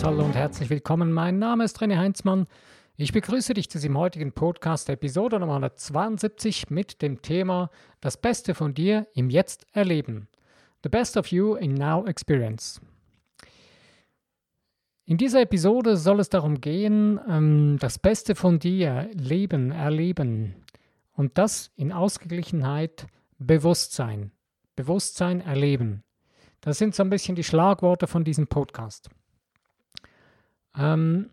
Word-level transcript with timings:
Podcast. 0.00 0.04
Hallo 0.04 0.24
und 0.24 0.34
herzlich 0.34 0.70
willkommen. 0.70 1.12
Mein 1.12 1.38
Name 1.38 1.64
ist 1.64 1.78
René 1.80 1.96
Heinzmann. 1.96 2.46
Ich 2.96 3.12
begrüße 3.12 3.54
dich 3.54 3.68
zu 3.68 3.78
diesem 3.78 3.98
heutigen 3.98 4.32
Podcast, 4.32 4.88
Episode 4.88 5.38
Nummer 5.38 5.54
172 5.54 6.70
mit 6.70 7.02
dem 7.02 7.22
Thema 7.22 7.70
Das 8.00 8.16
Beste 8.16 8.54
von 8.54 8.74
dir 8.74 9.06
im 9.14 9.30
Jetzt 9.30 9.66
erleben. 9.72 10.28
The 10.82 10.88
Best 10.88 11.16
of 11.16 11.26
You 11.28 11.54
in 11.54 11.74
Now 11.74 12.06
Experience. 12.06 12.80
In 15.04 15.18
dieser 15.18 15.42
Episode 15.42 15.96
soll 15.96 16.20
es 16.20 16.28
darum 16.28 16.60
gehen, 16.60 17.20
ähm, 17.28 17.76
das 17.78 17.98
Beste 17.98 18.34
von 18.34 18.58
dir 18.58 19.10
leben, 19.12 19.70
erleben 19.70 20.54
und 21.12 21.36
das 21.36 21.72
in 21.76 21.92
Ausgeglichenheit, 21.92 23.06
Bewusstsein. 23.38 24.32
Bewusstsein 24.76 25.40
erleben. 25.40 26.04
Das 26.60 26.78
sind 26.78 26.94
so 26.94 27.02
ein 27.02 27.10
bisschen 27.10 27.36
die 27.36 27.44
Schlagworte 27.44 28.06
von 28.06 28.24
diesem 28.24 28.46
Podcast. 28.46 29.10
Ähm, 30.76 31.30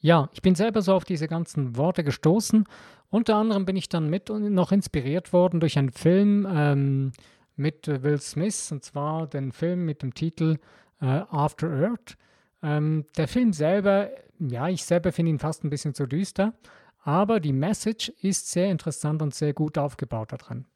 ja, 0.00 0.28
ich 0.32 0.42
bin 0.42 0.54
selber 0.54 0.82
so 0.82 0.94
auf 0.94 1.04
diese 1.04 1.28
ganzen 1.28 1.76
Worte 1.76 2.04
gestoßen. 2.04 2.64
Unter 3.10 3.36
anderem 3.36 3.64
bin 3.64 3.76
ich 3.76 3.88
dann 3.88 4.08
mit 4.08 4.30
und 4.30 4.52
noch 4.54 4.72
inspiriert 4.72 5.32
worden 5.32 5.60
durch 5.60 5.76
einen 5.78 5.92
Film 5.92 6.46
ähm, 6.50 7.12
mit 7.56 7.86
Will 7.88 8.20
Smith, 8.20 8.70
und 8.72 8.84
zwar 8.84 9.26
den 9.26 9.52
Film 9.52 9.84
mit 9.84 10.02
dem 10.02 10.14
Titel 10.14 10.58
äh, 11.00 11.22
After 11.30 11.68
Earth. 11.68 12.16
Ähm, 12.62 13.06
der 13.16 13.28
Film 13.28 13.52
selber, 13.52 14.10
ja, 14.38 14.68
ich 14.68 14.84
selber 14.84 15.12
finde 15.12 15.30
ihn 15.30 15.38
fast 15.38 15.64
ein 15.64 15.70
bisschen 15.70 15.94
zu 15.94 16.06
düster, 16.06 16.54
aber 17.02 17.40
die 17.40 17.52
Message 17.52 18.10
ist 18.20 18.50
sehr 18.50 18.70
interessant 18.70 19.22
und 19.22 19.34
sehr 19.34 19.54
gut 19.54 19.76
aufgebaut 19.76 20.32
daran. 20.32 20.66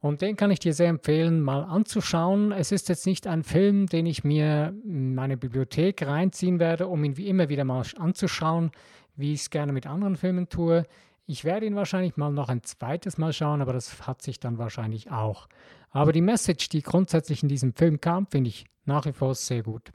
Und 0.00 0.22
den 0.22 0.36
kann 0.36 0.50
ich 0.50 0.58
dir 0.58 0.72
sehr 0.72 0.88
empfehlen, 0.88 1.42
mal 1.42 1.62
anzuschauen. 1.62 2.52
Es 2.52 2.72
ist 2.72 2.88
jetzt 2.88 3.06
nicht 3.06 3.26
ein 3.26 3.42
Film, 3.42 3.86
den 3.86 4.06
ich 4.06 4.24
mir 4.24 4.74
in 4.84 5.14
meine 5.14 5.36
Bibliothek 5.36 6.06
reinziehen 6.06 6.58
werde, 6.58 6.88
um 6.88 7.04
ihn 7.04 7.18
wie 7.18 7.28
immer 7.28 7.50
wieder 7.50 7.64
mal 7.64 7.84
anzuschauen, 7.98 8.70
wie 9.16 9.34
ich 9.34 9.40
es 9.40 9.50
gerne 9.50 9.72
mit 9.72 9.86
anderen 9.86 10.16
Filmen 10.16 10.48
tue. 10.48 10.86
Ich 11.26 11.44
werde 11.44 11.66
ihn 11.66 11.76
wahrscheinlich 11.76 12.16
mal 12.16 12.32
noch 12.32 12.48
ein 12.48 12.62
zweites 12.62 13.18
Mal 13.18 13.34
schauen, 13.34 13.60
aber 13.60 13.74
das 13.74 14.06
hat 14.06 14.22
sich 14.22 14.40
dann 14.40 14.56
wahrscheinlich 14.56 15.10
auch. 15.10 15.48
Aber 15.90 16.12
die 16.12 16.22
Message, 16.22 16.70
die 16.70 16.82
grundsätzlich 16.82 17.42
in 17.42 17.48
diesem 17.48 17.74
Film 17.74 18.00
kam, 18.00 18.26
finde 18.26 18.48
ich 18.48 18.64
nach 18.86 19.04
wie 19.04 19.12
vor 19.12 19.34
sehr 19.34 19.62
gut. 19.62 19.92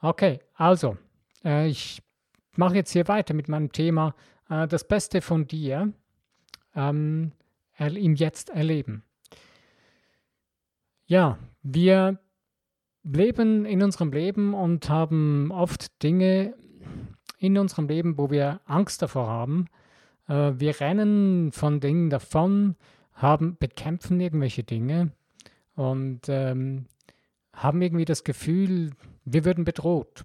Okay, 0.00 0.40
also, 0.54 0.96
äh, 1.44 1.68
ich 1.68 2.02
mache 2.56 2.76
jetzt 2.76 2.92
hier 2.92 3.06
weiter 3.06 3.34
mit 3.34 3.48
meinem 3.48 3.70
Thema 3.70 4.14
äh, 4.48 4.66
Das 4.66 4.88
Beste 4.88 5.20
von 5.20 5.46
dir 5.46 5.92
ähm, 6.74 7.32
im 7.78 8.14
Jetzt 8.14 8.48
erleben. 8.50 9.02
Ja, 11.08 11.38
wir 11.62 12.18
leben 13.04 13.64
in 13.64 13.80
unserem 13.80 14.12
Leben 14.12 14.54
und 14.54 14.88
haben 14.90 15.52
oft 15.52 16.02
Dinge 16.02 16.54
in 17.38 17.56
unserem 17.58 17.86
Leben, 17.86 18.18
wo 18.18 18.30
wir 18.30 18.60
Angst 18.64 19.02
davor 19.02 19.28
haben. 19.28 19.66
Äh, 20.28 20.54
wir 20.56 20.80
rennen 20.80 21.52
von 21.52 21.78
Dingen 21.78 22.10
davon, 22.10 22.74
haben, 23.12 23.56
bekämpfen 23.56 24.18
irgendwelche 24.18 24.64
Dinge 24.64 25.12
und 25.76 26.22
ähm, 26.28 26.86
haben 27.52 27.82
irgendwie 27.82 28.04
das 28.04 28.24
Gefühl, 28.24 28.90
wir 29.24 29.44
würden 29.44 29.64
bedroht. 29.64 30.24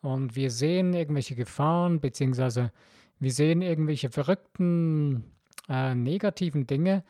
Und 0.00 0.34
wir 0.34 0.50
sehen 0.50 0.94
irgendwelche 0.94 1.36
Gefahren, 1.36 2.00
beziehungsweise 2.00 2.72
wir 3.20 3.30
sehen 3.30 3.62
irgendwelche 3.62 4.10
verrückten, 4.10 5.22
äh, 5.68 5.94
negativen 5.94 6.66
Dinge, 6.66 7.04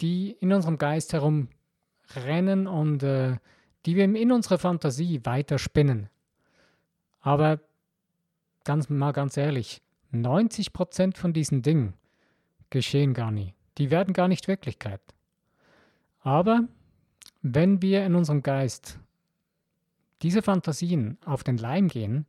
die 0.00 0.30
in 0.40 0.54
unserem 0.54 0.78
Geist 0.78 1.12
herum 1.12 1.48
rennen 2.16 2.66
und 2.66 3.02
äh, 3.02 3.36
die 3.86 3.96
wir 3.96 4.04
in 4.04 4.32
unserer 4.32 4.58
Fantasie 4.58 5.20
weiter 5.24 5.58
spinnen. 5.58 6.08
Aber 7.20 7.60
ganz 8.64 8.88
mal 8.88 9.12
ganz 9.12 9.36
ehrlich, 9.36 9.82
90% 10.12 11.16
von 11.16 11.32
diesen 11.32 11.62
Dingen 11.62 11.94
geschehen 12.68 13.14
gar 13.14 13.30
nie. 13.30 13.54
Die 13.78 13.90
werden 13.90 14.12
gar 14.12 14.28
nicht 14.28 14.48
Wirklichkeit. 14.48 15.00
Aber 16.20 16.64
wenn 17.42 17.80
wir 17.80 18.04
in 18.04 18.14
unserem 18.14 18.42
Geist 18.42 18.98
diese 20.22 20.42
Fantasien 20.42 21.18
auf 21.24 21.42
den 21.42 21.56
Leim 21.56 21.88
gehen 21.88 22.26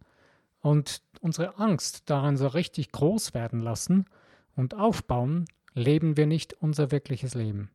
und 0.61 1.01
unsere 1.19 1.57
Angst 1.57 2.09
daran 2.09 2.37
so 2.37 2.47
richtig 2.47 2.91
groß 2.91 3.33
werden 3.33 3.59
lassen 3.59 4.05
und 4.55 4.75
aufbauen, 4.75 5.45
leben 5.73 6.15
wir 6.15 6.27
nicht 6.27 6.53
unser 6.53 6.91
wirkliches 6.91 7.35
Leben 7.35 7.69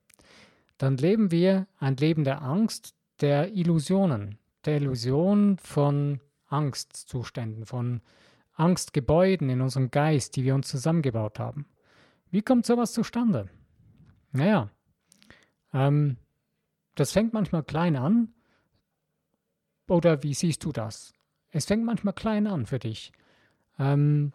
dann 0.79 0.97
leben 0.97 1.31
wir 1.31 1.67
ein 1.79 1.97
Leben 1.97 2.25
der 2.25 2.43
Angst, 2.43 2.95
der 3.21 3.53
Illusionen, 3.53 4.39
der 4.65 4.77
Illusion 4.77 5.59
von 5.59 6.21
Angstzuständen, 6.49 7.67
von 7.67 8.03
Angstgebäuden 8.53 9.49
in 9.49 9.61
unserem 9.61 9.91
Geist, 9.91 10.37
die 10.37 10.45
wir 10.45 10.55
uns 10.55 10.69
zusammengebaut 10.69 11.39
haben. 11.39 11.67
Wie 12.31 12.43
kommt 12.43 12.67
sowas 12.67 12.93
zustande? 12.93 13.49
Naja, 14.33 14.71
ähm, 15.73 16.17
das 16.95 17.13
fängt 17.13 17.33
manchmal 17.33 17.63
klein 17.63 17.97
an. 17.97 18.35
Oder 19.89 20.23
wie 20.23 20.35
siehst 20.35 20.65
du 20.65 20.73
das? 20.73 21.13
Es 21.51 21.67
fängt 21.67 21.85
manchmal 21.85 22.15
klein 22.15 22.47
an 22.47 22.67
für 22.67 22.79
dich, 22.79 23.13
ähm, 23.79 24.33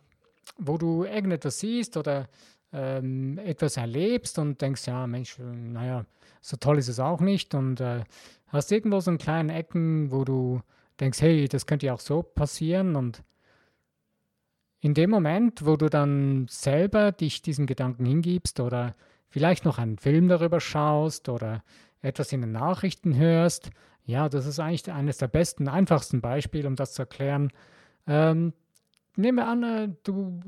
wo 0.58 0.78
du 0.78 1.04
irgendetwas 1.04 1.60
siehst 1.60 1.98
oder 1.98 2.30
ähm, 2.74 3.38
etwas 3.38 3.78
erlebst 3.78 4.40
und 4.40 4.62
denkst, 4.62 4.88
ja, 4.88 5.06
Mensch, 5.08 5.38
naja, 5.40 6.06
so 6.42 6.58
toll 6.58 6.78
ist 6.78 6.88
es 6.88 7.00
auch 7.00 7.20
nicht 7.20 7.54
und 7.54 7.82
äh, 7.82 8.04
hast 8.48 8.72
irgendwo 8.72 9.00
so 9.00 9.12
einen 9.12 9.18
kleinen 9.18 9.50
Ecken, 9.50 10.12
wo 10.12 10.24
du 10.24 10.62
denkst, 11.00 11.22
hey, 11.22 11.48
das 11.48 11.66
könnte 11.66 11.88
ja 11.88 11.94
auch 11.94 12.00
so 12.00 12.22
passieren 12.24 12.96
und 12.96 13.24
in 14.80 14.96
dem 14.96 15.12
Moment, 15.12 15.66
wo 15.66 15.76
du 15.76 15.90
dann 15.90 16.48
selber 16.50 17.12
dich 17.12 17.44
diesem 17.44 17.68
Gedanken 17.68 18.06
hingibst 18.06 18.60
oder 18.60 18.96
vielleicht 19.30 19.64
noch 19.64 19.78
einen 19.78 19.98
Film 19.98 20.28
darüber 20.28 20.60
schaust 20.60 21.30
oder 21.30 21.64
etwas 22.02 22.34
in 22.34 22.42
den 22.42 22.52
Nachrichten 22.52 23.16
hörst, 23.16 23.70
ja, 24.04 24.28
das 24.28 24.48
ist 24.48 24.60
eigentlich 24.60 24.92
eines 24.92 25.18
der 25.18 25.28
besten, 25.28 25.68
einfachsten 25.68 26.22
Beispiele, 26.22 26.68
um 26.68 26.76
das 26.76 26.94
zu 26.94 27.04
erklären. 27.04 27.52
Ähm, 28.08 28.54
nehme 29.16 29.46
an, 29.46 29.64
äh, 29.64 29.90
du, 30.04 30.40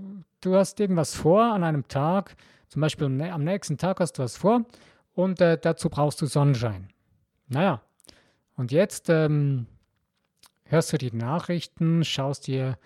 du 0.42 0.56
hast 0.56 0.80
irgendwas 0.80 1.16
vor 1.16 1.44
an 1.44 1.64
einem 1.64 1.88
Tag, 1.88 2.36
zum 2.68 2.82
Beispiel 2.82 3.06
am 3.22 3.44
nächsten 3.44 3.78
Tag 3.78 4.00
hast 4.00 4.14
du 4.14 4.24
was 4.24 4.38
vor 4.38 4.66
und 5.14 5.42
äh, 5.42 5.58
dazu 5.62 5.90
brauchst 5.90 6.22
du 6.22 6.26
Sonnenschein. 6.26 6.90
Naja, 7.48 7.82
und 8.56 8.72
jetzt 8.72 9.10
ähm, 9.10 9.68
hörst 10.66 10.94
du 10.94 10.98
die 10.98 11.12
Nachrichten, 11.12 12.04
schaust 12.04 12.48
dir 12.48 12.78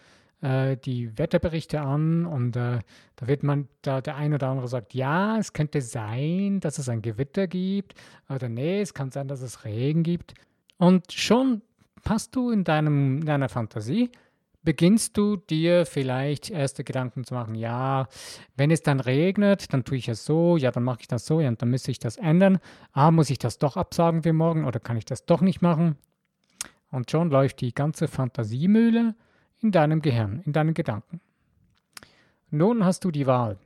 äh, 0.41 0.77
die 0.77 1.17
Wetterberichte 1.17 1.81
an 1.81 2.25
und 2.25 2.55
äh, 2.55 2.79
da 3.15 3.27
wird 3.27 3.43
man, 3.43 3.67
da 3.81 4.01
der 4.01 4.15
eine 4.15 4.35
oder 4.35 4.49
andere 4.49 4.67
sagt, 4.67 4.93
ja, 4.93 5.37
es 5.37 5.53
könnte 5.53 5.81
sein, 5.81 6.59
dass 6.59 6.77
es 6.77 6.89
ein 6.89 7.01
Gewitter 7.01 7.47
gibt 7.47 7.95
oder 8.29 8.49
nee, 8.49 8.81
es 8.81 8.93
kann 8.93 9.11
sein, 9.11 9.27
dass 9.27 9.41
es 9.41 9.65
Regen 9.65 10.03
gibt. 10.03 10.33
Und 10.77 11.11
schon 11.11 11.61
passt 12.03 12.35
du 12.35 12.51
in, 12.51 12.63
deinem, 12.63 13.19
in 13.19 13.25
deiner 13.25 13.49
Fantasie 13.49 14.11
beginnst 14.67 15.15
du 15.15 15.37
dir 15.37 15.85
vielleicht 15.85 16.49
erste 16.49 16.83
Gedanken 16.83 17.23
zu 17.23 17.33
machen, 17.33 17.55
ja, 17.55 18.09
wenn 18.57 18.69
es 18.69 18.81
dann 18.81 18.99
regnet, 18.99 19.71
dann 19.71 19.85
tue 19.85 19.95
ich 19.95 20.09
es 20.09 20.25
so, 20.25 20.57
ja, 20.57 20.71
dann 20.71 20.83
mache 20.83 20.97
ich 20.99 21.07
das 21.07 21.25
so, 21.25 21.39
ja, 21.39 21.49
dann 21.49 21.69
müsste 21.69 21.89
ich 21.89 21.99
das 21.99 22.17
ändern. 22.17 22.59
Ah, 22.91 23.11
muss 23.11 23.29
ich 23.29 23.39
das 23.39 23.59
doch 23.59 23.77
absagen 23.77 24.23
für 24.23 24.33
morgen 24.33 24.65
oder 24.65 24.81
kann 24.81 24.97
ich 24.97 25.05
das 25.05 25.25
doch 25.25 25.39
nicht 25.39 25.61
machen? 25.61 25.95
Und 26.91 27.09
schon 27.09 27.29
läuft 27.29 27.61
die 27.61 27.73
ganze 27.73 28.09
Fantasiemühle 28.09 29.15
in 29.61 29.71
deinem 29.71 30.01
Gehirn, 30.01 30.41
in 30.45 30.51
deinen 30.51 30.73
Gedanken. 30.73 31.21
Nun 32.49 32.83
hast 32.83 33.05
du 33.05 33.11
die 33.11 33.25
Wahl. 33.25 33.57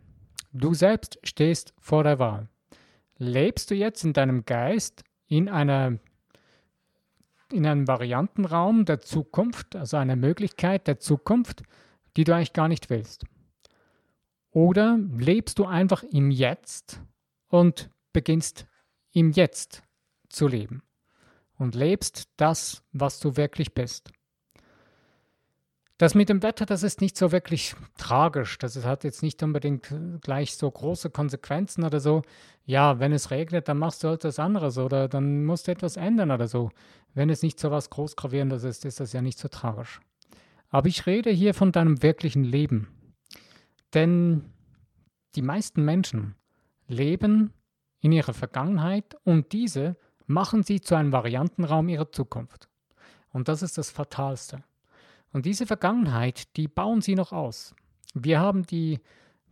Du 0.53 0.75
selbst 0.75 1.17
stehst 1.23 1.73
vor 1.79 2.03
der 2.03 2.19
Wahl. 2.19 2.47
Lebst 3.17 3.71
du 3.71 3.73
jetzt 3.73 4.03
in 4.03 4.13
deinem 4.13 4.45
Geist 4.45 5.03
in 5.25 5.49
einer 5.49 5.97
in 7.53 7.65
einem 7.65 7.87
Variantenraum 7.87 8.85
der 8.85 9.01
Zukunft, 9.01 9.75
also 9.75 9.97
einer 9.97 10.15
Möglichkeit 10.15 10.87
der 10.87 10.99
Zukunft, 10.99 11.63
die 12.15 12.23
du 12.23 12.33
eigentlich 12.33 12.53
gar 12.53 12.67
nicht 12.67 12.89
willst. 12.89 13.25
Oder 14.51 14.99
lebst 15.17 15.59
du 15.59 15.65
einfach 15.65 16.03
im 16.03 16.29
Jetzt 16.29 17.01
und 17.47 17.89
beginnst 18.13 18.65
im 19.13 19.31
Jetzt 19.31 19.83
zu 20.29 20.47
leben 20.47 20.83
und 21.57 21.75
lebst 21.75 22.29
das, 22.37 22.83
was 22.91 23.19
du 23.19 23.37
wirklich 23.37 23.73
bist. 23.73 24.11
Das 26.01 26.15
mit 26.15 26.29
dem 26.29 26.41
Wetter, 26.41 26.65
das 26.65 26.81
ist 26.81 26.99
nicht 26.99 27.15
so 27.15 27.31
wirklich 27.31 27.75
tragisch. 27.95 28.57
Das 28.57 28.83
hat 28.83 29.03
jetzt 29.03 29.21
nicht 29.21 29.43
unbedingt 29.43 29.93
gleich 30.21 30.57
so 30.57 30.71
große 30.71 31.11
Konsequenzen 31.11 31.83
oder 31.83 31.99
so. 31.99 32.23
Ja, 32.65 32.99
wenn 32.99 33.11
es 33.11 33.29
regnet, 33.29 33.67
dann 33.67 33.77
machst 33.77 34.03
du 34.03 34.07
halt 34.07 34.21
etwas 34.21 34.39
anderes 34.39 34.79
oder 34.79 35.07
dann 35.07 35.45
musst 35.45 35.67
du 35.67 35.71
etwas 35.71 35.97
ändern 35.97 36.31
oder 36.31 36.47
so. 36.47 36.71
Wenn 37.13 37.29
es 37.29 37.43
nicht 37.43 37.59
so 37.59 37.71
was 37.71 37.89
Großgravierendes 37.89 38.63
ist, 38.63 38.85
ist 38.85 38.99
das 38.99 39.13
ja 39.13 39.21
nicht 39.21 39.37
so 39.37 39.47
tragisch. 39.47 39.99
Aber 40.69 40.87
ich 40.87 41.05
rede 41.05 41.29
hier 41.29 41.53
von 41.53 41.71
deinem 41.71 42.01
wirklichen 42.01 42.43
Leben. 42.43 42.87
Denn 43.93 44.45
die 45.35 45.41
meisten 45.41 45.83
Menschen 45.83 46.35
leben 46.87 47.53
in 47.99 48.11
ihrer 48.11 48.33
Vergangenheit 48.33 49.15
und 49.23 49.51
diese 49.51 49.97
machen 50.25 50.63
sie 50.63 50.79
zu 50.79 50.95
einem 50.95 51.11
Variantenraum 51.11 51.89
ihrer 51.89 52.11
Zukunft. 52.11 52.69
Und 53.31 53.47
das 53.47 53.61
ist 53.61 53.77
das 53.77 53.91
Fatalste. 53.91 54.63
Und 55.33 55.45
diese 55.45 55.65
Vergangenheit, 55.65 56.55
die 56.57 56.67
bauen 56.67 57.01
sie 57.01 57.15
noch 57.15 57.31
aus. 57.31 57.73
Wir 58.13 58.39
haben 58.39 58.63
die 58.65 58.99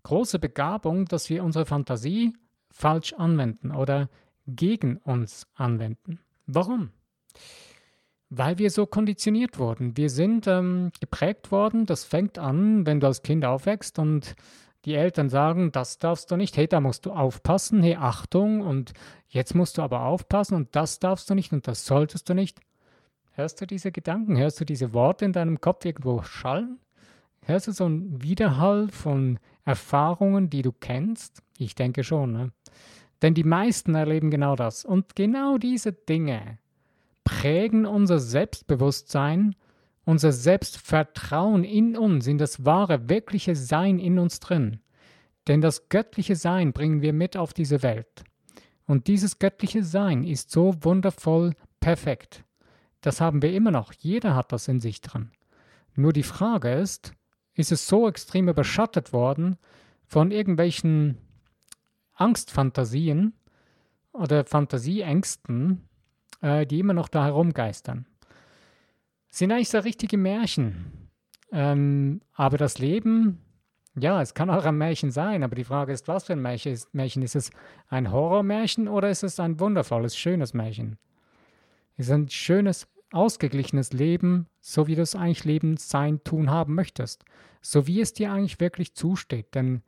große 0.04 0.40
Begabung, 0.40 1.06
dass 1.06 1.30
wir 1.30 1.44
unsere 1.44 1.66
Fantasie 1.66 2.34
falsch 2.72 3.14
anwenden 3.14 3.72
oder 3.72 4.10
gegen 4.48 4.98
uns 4.98 5.48
anwenden. 5.56 6.20
Warum? 6.46 6.92
Weil 8.30 8.58
wir 8.60 8.70
so 8.70 8.86
konditioniert 8.86 9.58
wurden. 9.58 9.98
Wir 9.98 10.10
sind 10.10 10.46
ähm, 10.48 10.92
geprägt 11.00 11.52
worden. 11.52 11.86
Das 11.86 12.04
fängt 12.04 12.38
an, 12.38 12.86
wenn 12.86 13.00
du 13.00 13.08
als 13.08 13.24
Kind 13.24 13.44
aufwächst 13.44 13.98
und 13.98 14.36
die 14.86 14.96
Eltern 14.96 15.30
sagen, 15.30 15.72
das 15.72 15.98
darfst 15.98 16.32
du 16.32 16.38
nicht, 16.38 16.56
hey, 16.56 16.68
da 16.68 16.80
musst 16.80 17.06
du 17.06 17.12
aufpassen, 17.12 17.84
hey, 17.84 17.96
Achtung, 17.96 18.62
und 18.62 18.94
jetzt 19.28 19.54
musst 19.54 19.78
du 19.78 19.82
aber 19.82 20.04
aufpassen 20.06 20.56
und 20.56 20.76
das 20.76 21.00
darfst 21.00 21.30
du 21.30 21.36
nicht 21.36 21.52
und 21.52 21.68
das 21.68 21.86
solltest 21.86 22.30
du 22.30 22.34
nicht. 22.34 22.60
Hörst 23.34 23.62
du 23.62 23.66
diese 23.66 23.92
Gedanken? 23.92 24.38
Hörst 24.38 24.60
du 24.60 24.66
diese 24.66 24.94
Worte 24.94 25.26
in 25.26 25.34
deinem 25.34 25.62
Kopf 25.62 25.86
irgendwo 25.86 26.24
schallen? 26.24 26.80
Hörst 27.46 27.68
du 27.68 27.72
so 27.72 27.86
einen 27.86 28.22
Widerhall 28.22 28.90
von 28.90 29.40
Erfahrungen, 29.66 30.50
die 30.50 30.62
du 30.62 30.72
kennst? 30.72 31.42
Ich 31.58 31.76
denke 31.76 32.04
schon. 32.04 32.32
Ne? 32.32 32.52
Denn 33.22 33.34
die 33.34 33.44
meisten 33.44 33.96
erleben 33.96 34.30
genau 34.30 34.56
das. 34.56 34.86
Und 34.86 35.16
genau 35.16 35.58
diese 35.58 35.94
Dinge 35.94 36.58
prägen 37.30 37.86
unser 37.86 38.18
Selbstbewusstsein, 38.18 39.56
unser 40.04 40.32
Selbstvertrauen 40.32 41.64
in 41.64 41.96
uns, 41.96 42.26
in 42.26 42.40
das 42.40 42.66
wahre, 42.66 43.08
wirkliche 43.08 43.56
Sein 43.56 44.00
in 44.00 44.18
uns 44.18 44.40
drin. 44.40 44.80
Denn 45.48 45.62
das 45.62 45.90
göttliche 45.90 46.36
Sein 46.36 46.74
bringen 46.74 47.04
wir 47.04 47.14
mit 47.14 47.38
auf 47.38 47.54
diese 47.54 47.84
Welt. 47.84 48.24
Und 48.88 49.06
dieses 49.06 49.38
göttliche 49.38 49.84
Sein 49.84 50.24
ist 50.24 50.50
so 50.50 50.74
wundervoll 50.82 51.54
perfekt. 51.80 52.44
Das 53.02 53.22
haben 53.22 53.44
wir 53.44 53.54
immer 53.54 53.72
noch. 53.72 53.94
Jeder 53.94 54.36
hat 54.36 54.52
das 54.52 54.68
in 54.68 54.80
sich 54.80 55.02
drin. 55.02 55.30
Nur 55.96 56.14
die 56.14 56.24
Frage 56.24 56.74
ist, 56.74 57.14
ist 57.54 57.72
es 57.72 57.88
so 57.88 58.08
extrem 58.08 58.50
überschattet 58.50 59.14
worden 59.14 59.58
von 60.08 60.32
irgendwelchen 60.32 61.20
Angstfantasien 62.14 63.36
oder 64.14 64.46
Fantasieängsten, 64.46 65.89
äh, 66.42 66.66
die 66.66 66.80
immer 66.80 66.94
noch 66.94 67.08
da 67.08 67.26
herumgeistern. 67.26 68.06
Sind 69.30 69.52
eigentlich 69.52 69.70
so 69.70 69.80
richtige 69.80 70.18
Märchen. 70.18 71.10
Ähm, 71.52 72.22
aber 72.34 72.58
das 72.58 72.80
Leben, 72.80 73.40
ja, 73.96 74.22
es 74.22 74.34
kann 74.34 74.50
auch 74.50 74.66
ein 74.66 74.78
Märchen 74.78 75.12
sein, 75.12 75.44
aber 75.44 75.56
die 75.56 75.64
Frage 75.64 75.94
ist, 75.94 76.08
was 76.08 76.26
für 76.26 76.34
ein 76.34 76.42
Märchen 76.42 76.74
ist, 76.74 76.94
Märchen? 76.94 77.24
ist 77.24 77.36
es 77.36 77.52
ein 77.88 78.12
Horrormärchen 78.12 78.88
oder 78.88 79.10
ist 79.10 79.24
es 79.24 79.40
ein 79.40 79.60
wundervolles, 79.60 80.16
schönes 80.16 80.54
Märchen? 80.54 80.98
Es 81.98 82.08
ist 82.08 82.14
ein 82.14 82.30
schönes, 82.30 82.88
ausgeglichenes 83.12 83.92
Leben, 83.94 84.48
so 84.62 84.88
wie 84.88 84.96
du 84.96 85.02
es 85.02 85.16
eigentlich 85.16 85.44
leben, 85.44 85.78
sein, 85.78 86.24
tun, 86.24 86.50
haben 86.50 86.76
möchtest. 86.76 87.26
So 87.62 87.88
wie 87.88 88.02
es 88.02 88.14
dir 88.14 88.32
eigentlich 88.32 88.60
wirklich 88.60 88.94
zusteht. 88.94 89.54
Denn 89.56 89.82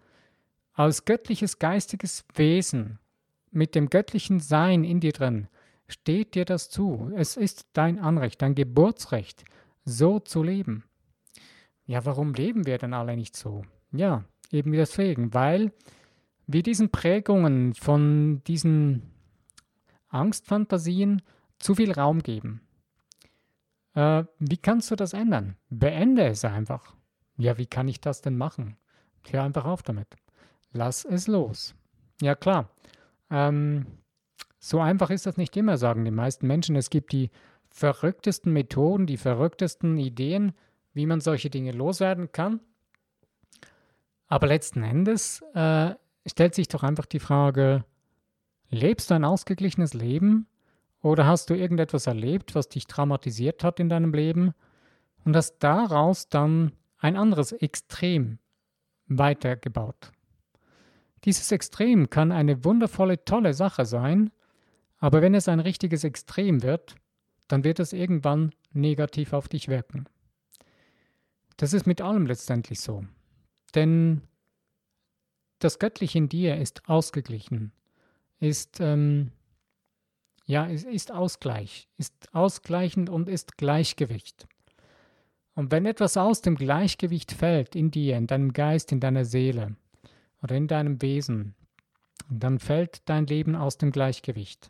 als 0.74 1.06
göttliches 1.06 1.59
geistiges 1.59 2.25
Wesen 2.33 3.00
mit 3.51 3.75
dem 3.75 3.89
göttlichen 3.89 4.39
Sein 4.39 4.83
in 4.83 5.00
dir 5.00 5.13
drin 5.13 5.47
steht 5.91 6.35
dir 6.35 6.45
das 6.45 6.69
zu. 6.69 7.11
Es 7.15 7.38
ist 7.38 7.67
dein 7.73 7.99
Anrecht, 7.99 8.41
dein 8.41 8.55
Geburtsrecht, 8.55 9.45
so 9.85 10.19
zu 10.19 10.43
leben. 10.43 10.83
Ja, 11.85 12.05
warum 12.05 12.33
leben 12.33 12.65
wir 12.65 12.77
denn 12.77 12.93
alle 12.93 13.15
nicht 13.15 13.35
so? 13.35 13.63
Ja, 13.91 14.23
eben 14.51 14.71
deswegen, 14.71 15.33
weil 15.33 15.71
wir 16.47 16.63
diesen 16.63 16.89
Prägungen 16.89 17.73
von 17.73 18.41
diesen 18.47 19.03
Angstfantasien 20.07 21.21
zu 21.59 21.75
viel 21.75 21.91
Raum 21.91 22.19
geben. 22.19 22.61
Äh, 23.94 24.23
wie 24.39 24.57
kannst 24.57 24.91
du 24.91 24.95
das 24.95 25.13
ändern? 25.13 25.57
Beende 25.69 26.25
es 26.25 26.45
einfach. 26.45 26.95
Ja, 27.37 27.57
wie 27.57 27.65
kann 27.65 27.87
ich 27.87 27.99
das 28.01 28.21
denn 28.21 28.37
machen? 28.37 28.77
Hör 29.29 29.44
einfach 29.44 29.65
auf 29.65 29.83
damit. 29.83 30.07
Lass 30.71 31.05
es 31.05 31.27
los. 31.27 31.75
Ja 32.21 32.35
klar, 32.35 32.69
ähm, 33.29 33.85
so 34.63 34.79
einfach 34.79 35.09
ist 35.09 35.25
das 35.25 35.37
nicht 35.37 35.57
immer, 35.57 35.75
sagen 35.77 36.05
die 36.05 36.11
meisten 36.11 36.45
Menschen. 36.45 36.75
Es 36.75 36.91
gibt 36.91 37.13
die 37.13 37.31
verrücktesten 37.69 38.53
Methoden, 38.53 39.07
die 39.07 39.17
verrücktesten 39.17 39.97
Ideen, 39.97 40.53
wie 40.93 41.07
man 41.07 41.19
solche 41.19 41.49
Dinge 41.49 41.71
loswerden 41.71 42.31
kann. 42.31 42.59
Aber 44.27 44.45
letzten 44.45 44.83
Endes 44.83 45.41
äh, 45.55 45.95
stellt 46.27 46.53
sich 46.53 46.67
doch 46.67 46.83
einfach 46.83 47.07
die 47.07 47.19
Frage, 47.19 47.83
lebst 48.69 49.09
du 49.09 49.15
ein 49.15 49.25
ausgeglichenes 49.25 49.95
Leben 49.95 50.45
oder 51.01 51.25
hast 51.25 51.49
du 51.49 51.55
irgendetwas 51.55 52.05
erlebt, 52.05 52.53
was 52.53 52.69
dich 52.69 52.85
traumatisiert 52.85 53.63
hat 53.63 53.79
in 53.79 53.89
deinem 53.89 54.13
Leben 54.13 54.53
und 55.25 55.35
hast 55.35 55.57
daraus 55.57 56.29
dann 56.29 56.73
ein 56.99 57.17
anderes 57.17 57.51
Extrem 57.51 58.37
weitergebaut? 59.07 60.11
Dieses 61.23 61.51
Extrem 61.51 62.11
kann 62.11 62.31
eine 62.31 62.63
wundervolle, 62.63 63.25
tolle 63.25 63.55
Sache 63.55 63.85
sein, 63.85 64.29
aber 65.01 65.21
wenn 65.21 65.36
es 65.36 65.50
ein 65.50 65.59
richtiges 65.59 66.06
Extrem 66.06 66.63
wird, 66.63 66.95
dann 67.50 67.65
wird 67.65 67.80
es 67.80 67.92
irgendwann 67.92 68.53
negativ 68.71 69.33
auf 69.33 69.50
dich 69.50 69.68
wirken. 69.68 70.06
Das 71.57 71.74
ist 71.74 71.86
mit 71.86 72.01
allem 72.01 72.25
letztendlich 72.25 72.80
so. 72.80 73.03
Denn 73.75 74.21
das 75.59 75.77
Göttliche 75.77 76.18
in 76.18 76.30
dir 76.30 76.56
ist 76.56 76.88
ausgeglichen, 76.88 77.74
ist, 78.39 78.80
ähm, 78.80 79.33
ja, 80.45 80.65
ist, 80.65 80.86
ist 80.86 81.12
Ausgleich, 81.12 81.89
ist 81.97 82.33
ausgleichend 82.33 83.09
und 83.09 83.27
ist 83.27 83.57
Gleichgewicht. 83.57 84.47
Und 85.54 85.71
wenn 85.71 85.86
etwas 85.86 86.15
aus 86.15 86.42
dem 86.42 86.56
Gleichgewicht 86.56 87.33
fällt 87.33 87.75
in 87.75 87.92
dir, 87.92 88.15
in 88.15 88.27
deinem 88.27 88.54
Geist, 88.54 88.94
in 88.94 89.01
deiner 89.01 89.25
Seele, 89.25 89.75
oder 90.42 90.56
in 90.56 90.68
deinem 90.68 91.01
Wesen, 91.01 91.56
dann 92.30 92.59
fällt 92.59 93.07
dein 93.09 93.27
Leben 93.27 93.56
aus 93.56 93.77
dem 93.77 93.92
Gleichgewicht. 93.92 94.69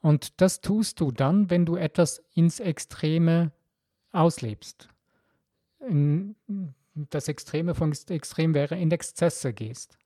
Und 0.00 0.40
das 0.40 0.60
tust 0.60 1.00
du 1.00 1.10
dann, 1.10 1.50
wenn 1.50 1.66
du 1.66 1.76
etwas 1.76 2.22
ins 2.34 2.60
Extreme 2.60 3.52
auslebst. 4.12 4.88
In, 5.80 6.36
das 6.94 7.28
Extreme 7.28 7.74
von 7.74 7.92
Extrem 8.08 8.54
wäre, 8.54 8.78
in 8.78 8.90
Exzesse 8.90 9.52
gehst. 9.52 9.98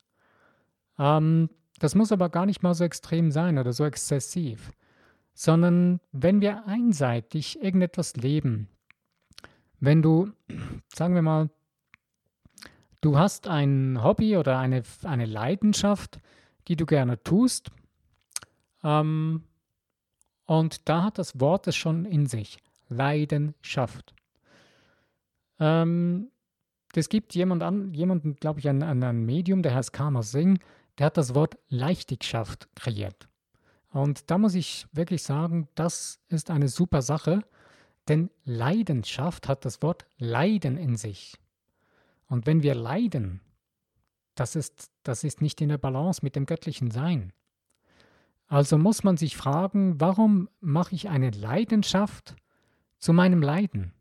Ähm, 0.99 1.49
das 1.79 1.95
muss 1.95 2.13
aber 2.13 2.29
gar 2.29 2.47
nicht 2.47 2.63
mal 2.63 2.75
so 2.75 2.85
extrem 2.85 3.31
sein 3.31 3.59
oder 3.59 3.73
so 3.73 3.85
exzessiv, 3.85 4.71
sondern 5.33 6.01
wenn 6.13 6.41
wir 6.41 6.67
einseitig 6.67 7.61
irgendetwas 7.63 8.15
leben, 8.15 8.69
wenn 9.81 10.03
du, 10.03 10.31
sagen 10.95 11.15
wir 11.15 11.23
mal, 11.23 11.51
Du 13.05 13.19
hast 13.19 13.49
ein 13.49 14.03
Hobby 14.03 14.39
oder 14.39 14.59
eine, 14.59 14.83
eine 15.03 15.27
Leidenschaft, 15.27 16.21
die 16.69 16.75
du 16.75 16.87
gerne 16.87 17.23
tust. 17.23 17.71
Ähm, 18.83 19.43
und 20.47 20.89
da 20.89 21.05
hat 21.05 21.19
das 21.19 21.41
Wort 21.41 21.67
es 21.67 21.77
schon 21.77 22.05
in 22.05 22.27
sich. 22.27 22.59
Leidenschaft. 22.89 24.15
Ähm, 25.59 26.31
es 26.95 27.09
gibt 27.09 27.35
jemand 27.35 27.63
an, 27.63 27.93
jemanden, 27.95 28.37
glaube 28.37 28.61
ich, 28.61 28.69
ein, 28.69 28.83
ein, 28.83 29.25
Medium, 29.25 29.63
der 29.63 29.75
heißt 29.75 29.93
Karma 29.93 30.23
Singh, 30.23 30.61
der 30.99 31.07
hat 31.07 31.17
das 31.17 31.35
Wort 31.35 31.57
Leichtigschaft 31.69 32.69
kreiert. 32.77 33.29
Und 33.91 34.31
da 34.31 34.39
muss 34.39 34.55
ich 34.55 34.87
wirklich 34.93 35.23
sagen, 35.23 35.69
das 35.75 36.21
ist 36.29 36.51
eine 36.51 36.69
super 36.69 37.03
Sache, 37.03 37.41
denn 38.09 38.31
Leidenschaft 38.45 39.49
hat 39.49 39.65
das 39.65 39.83
Wort 39.83 40.05
Leiden 40.19 40.77
in 40.77 40.97
sich. 40.97 41.35
Und 42.27 42.47
wenn 42.47 42.63
wir 42.63 42.75
leiden, 42.75 43.41
das 44.35 44.57
ist, 44.57 44.91
das 45.05 45.25
ist 45.25 45.41
nicht 45.41 45.61
in 45.61 45.69
der 45.69 45.79
Balance 45.79 46.21
mit 46.23 46.37
dem 46.37 46.47
göttlichen 46.47 46.91
Sein. 46.91 47.33
Also 48.55 48.79
muss 48.79 49.03
man 49.03 49.17
sich 49.17 49.37
fragen, 49.37 50.01
warum 50.01 50.49
mache 50.61 50.95
ich 50.95 51.09
eine 51.09 51.31
Leidenschaft 51.31 52.37
zu 53.01 53.13
meinem 53.13 53.43
Leiden? 53.43 53.93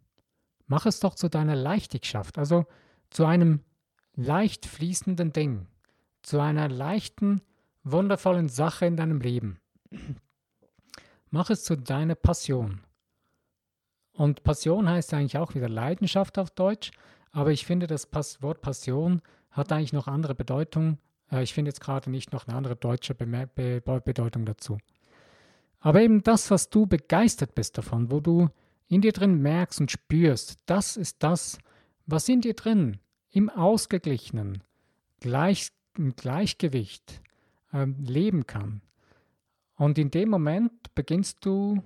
Mach 0.67 0.85
es 0.85 0.99
doch 0.99 1.15
zu 1.15 1.27
deiner 1.27 1.55
Leichtigschaft, 1.55 2.37
also 2.37 2.67
zu 3.09 3.25
einem 3.25 3.61
leicht 4.13 4.67
fließenden 4.67 5.33
Ding, 5.33 5.65
zu 6.21 6.39
einer 6.39 6.69
leichten, 6.69 7.41
wundervollen 7.83 8.47
Sache 8.47 8.85
in 8.85 8.95
deinem 8.95 9.21
Leben. 9.21 9.59
Mach 11.31 11.49
es 11.49 11.63
zu 11.63 11.75
deiner 11.75 12.13
Passion. 12.13 12.81
Und 14.11 14.43
Passion 14.43 14.87
heißt 14.87 15.15
eigentlich 15.15 15.39
auch 15.39 15.55
wieder 15.55 15.67
Leidenschaft 15.67 16.37
auf 16.37 16.51
Deutsch, 16.51 16.91
aber 17.31 17.49
ich 17.49 17.65
finde, 17.65 17.87
das 17.87 18.07
Wort 18.43 18.61
Passion 18.61 19.23
hat 19.49 19.71
eigentlich 19.71 19.93
noch 19.93 20.07
andere 20.07 20.35
Bedeutung. 20.35 20.99
Äh, 21.33 21.43
ich 21.43 21.53
finde 21.53 21.69
jetzt 21.69 21.81
gerade 21.81 22.09
nicht 22.09 22.31
noch 22.31 22.47
eine 22.47 22.55
andere 22.55 22.75
deutsche 22.75 23.15
Bedeutung 23.15 24.45
dazu. 24.45 24.77
Aber 25.79 26.01
eben 26.01 26.23
das, 26.23 26.49
was 26.51 26.69
du 26.69 26.85
begeistert 26.85 27.55
bist 27.55 27.77
davon, 27.77 28.11
wo 28.11 28.21
du 28.21 28.49
in 28.87 29.01
dir 29.01 29.11
drin 29.11 29.41
merkst 29.41 29.81
und 29.81 29.91
spürst, 29.91 30.59
das 30.65 30.95
ist 30.95 31.23
das, 31.23 31.57
was 32.05 32.29
in 32.29 32.41
dir 32.41 32.53
drin 32.53 32.99
im 33.31 33.49
ausgeglichenen 33.49 34.63
Gleich, 35.19 35.69
Gleichgewicht 36.15 37.21
äh, 37.73 37.85
leben 37.85 38.45
kann. 38.45 38.81
Und 39.75 39.97
in 39.97 40.11
dem 40.11 40.29
Moment 40.29 40.93
beginnst 40.95 41.43
du 41.45 41.83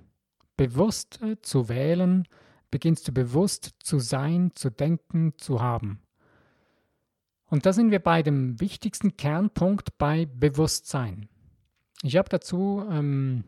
bewusst 0.56 1.20
äh, 1.22 1.40
zu 1.40 1.68
wählen, 1.68 2.28
beginnst 2.70 3.08
du 3.08 3.12
bewusst 3.12 3.74
zu 3.78 3.98
sein, 3.98 4.52
zu 4.54 4.70
denken, 4.70 5.32
zu 5.38 5.60
haben. 5.60 6.02
Und 7.48 7.64
da 7.66 7.72
sind 7.72 7.90
wir 7.90 7.98
bei 7.98 8.22
dem 8.22 8.60
wichtigsten 8.60 9.16
Kernpunkt 9.16 9.96
bei 9.98 10.26
Bewusstsein. 10.26 11.28
Ich 12.02 12.16
habe 12.16 12.28
dazu 12.28 12.86
ähm, 12.90 13.44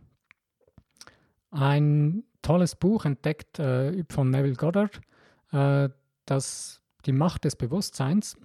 ein 1.51 2.25
tolles 2.43 2.75
Buch 2.77 3.05
entdeckt 3.05 3.59
äh, 3.59 4.05
von 4.09 4.31
Neville 4.31 4.57
Goddard, 4.57 5.01
äh, 5.53 5.89
das 6.25 6.81
Die 7.07 7.13
Macht 7.13 7.45
des 7.45 7.57
Bewusstseins. 7.57 8.37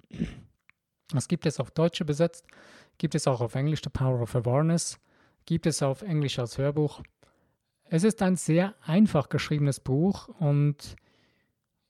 Das 1.09 1.27
gibt 1.27 1.45
es 1.45 1.59
auf 1.59 1.71
Deutsch 1.71 2.01
übersetzt, 2.01 2.45
gibt 2.97 3.15
es 3.15 3.27
auch 3.27 3.41
auf 3.41 3.55
Englisch 3.55 3.81
The 3.83 3.89
Power 3.89 4.21
of 4.21 4.35
Awareness, 4.35 4.99
gibt 5.45 5.65
es 5.65 5.81
auf 5.81 6.01
Englisch 6.01 6.39
als 6.39 6.57
Hörbuch. 6.57 7.01
Es 7.85 8.03
ist 8.03 8.21
ein 8.21 8.35
sehr 8.35 8.73
einfach 8.81 9.29
geschriebenes 9.29 9.79
Buch 9.79 10.27
und 10.39 10.95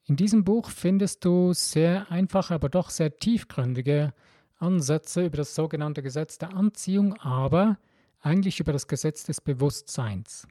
in 0.07 0.15
diesem 0.15 0.43
Buch 0.43 0.69
findest 0.69 1.25
du 1.25 1.53
sehr 1.53 2.11
einfache, 2.11 2.53
aber 2.53 2.69
doch 2.69 2.89
sehr 2.89 3.17
tiefgründige 3.17 4.13
Ansätze 4.57 5.25
über 5.25 5.37
das 5.37 5.55
sogenannte 5.55 6.03
Gesetz 6.03 6.37
der 6.37 6.55
Anziehung, 6.55 7.15
aber 7.15 7.77
eigentlich 8.21 8.59
über 8.59 8.71
das 8.71 8.87
Gesetz 8.87 9.23
des 9.23 9.41
Bewusstseins. 9.41 10.47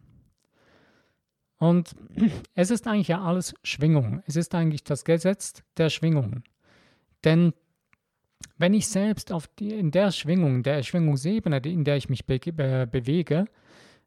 Und 1.58 1.94
es 2.54 2.70
ist 2.70 2.86
eigentlich 2.86 3.08
ja 3.08 3.22
alles 3.22 3.54
Schwingung. 3.62 4.22
Es 4.26 4.36
ist 4.36 4.54
eigentlich 4.54 4.84
das 4.84 5.04
Gesetz 5.04 5.62
der 5.76 5.88
Schwingungen. 5.88 6.42
Denn 7.22 7.54
wenn 8.58 8.74
ich 8.74 8.88
selbst 8.88 9.32
die, 9.58 9.72
in 9.72 9.90
der 9.90 10.10
Schwingung, 10.10 10.62
der 10.62 10.82
Schwingungsebene, 10.82 11.58
in 11.58 11.84
der 11.84 11.96
ich 11.96 12.08
mich 12.08 12.26
be 12.26 12.38
be 12.38 12.88
bewege, 12.90 13.46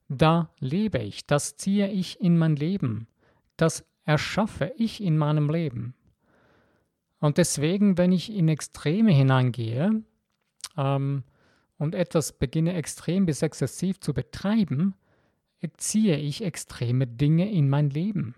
da 0.10 0.50
lebe 0.60 1.00
ich, 1.00 1.25
das 1.25 1.58
ziehe 1.58 1.89
ich 1.89 2.22
in 2.22 2.38
mein 2.38 2.56
Leben, 2.56 3.08
das 3.58 3.84
erschaffe 4.07 4.73
ich 4.77 5.03
in 5.03 5.17
meinem 5.17 5.49
Leben. 5.49 5.93
Und 7.19 7.37
deswegen, 7.37 7.97
wenn 7.97 8.11
ich 8.11 8.33
in 8.33 8.47
Extreme 8.47 9.11
hineingehe 9.11 10.01
ähm, 10.77 11.23
und 11.77 11.93
etwas 11.93 12.31
beginne 12.31 12.73
extrem 12.73 13.25
bis 13.25 13.41
exzessiv 13.41 13.99
zu 13.99 14.13
betreiben, 14.13 14.95
ziehe 15.75 16.15
ich 16.15 16.43
extreme 16.43 17.05
Dinge 17.05 17.51
in 17.51 17.69
mein 17.69 17.89
Leben. 17.89 18.35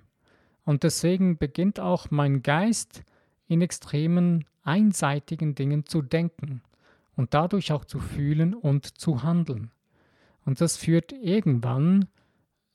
Und 0.65 0.83
deswegen 0.83 1.38
beginnt 1.38 1.79
auch 1.79 2.09
mein 2.09 2.41
Geist 2.41 3.03
in 3.47 3.61
extremen, 3.61 4.45
einseitigen 4.63 5.53
Dingen 5.53 5.85
zu 5.85 6.01
denken 6.01 6.63
und 7.15 7.33
dadurch 7.33 7.71
auch 7.73 7.85
zu 7.85 7.99
fühlen 7.99 8.55
und 8.55 8.85
zu 8.97 9.21
handeln. 9.21 9.71
Und 10.45 10.61
das 10.61 10.77
führt 10.77 11.11
irgendwann 11.11 12.07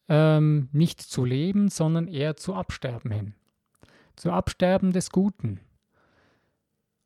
ähm, 0.09 0.69
nicht 0.73 1.01
zu 1.01 1.25
Leben, 1.25 1.69
sondern 1.69 2.09
eher 2.09 2.37
zu 2.37 2.55
Absterben 2.55 3.11
hin. 3.11 3.35
Zu 4.17 4.33
Absterben 4.33 4.93
des 4.93 5.11
Guten. 5.11 5.61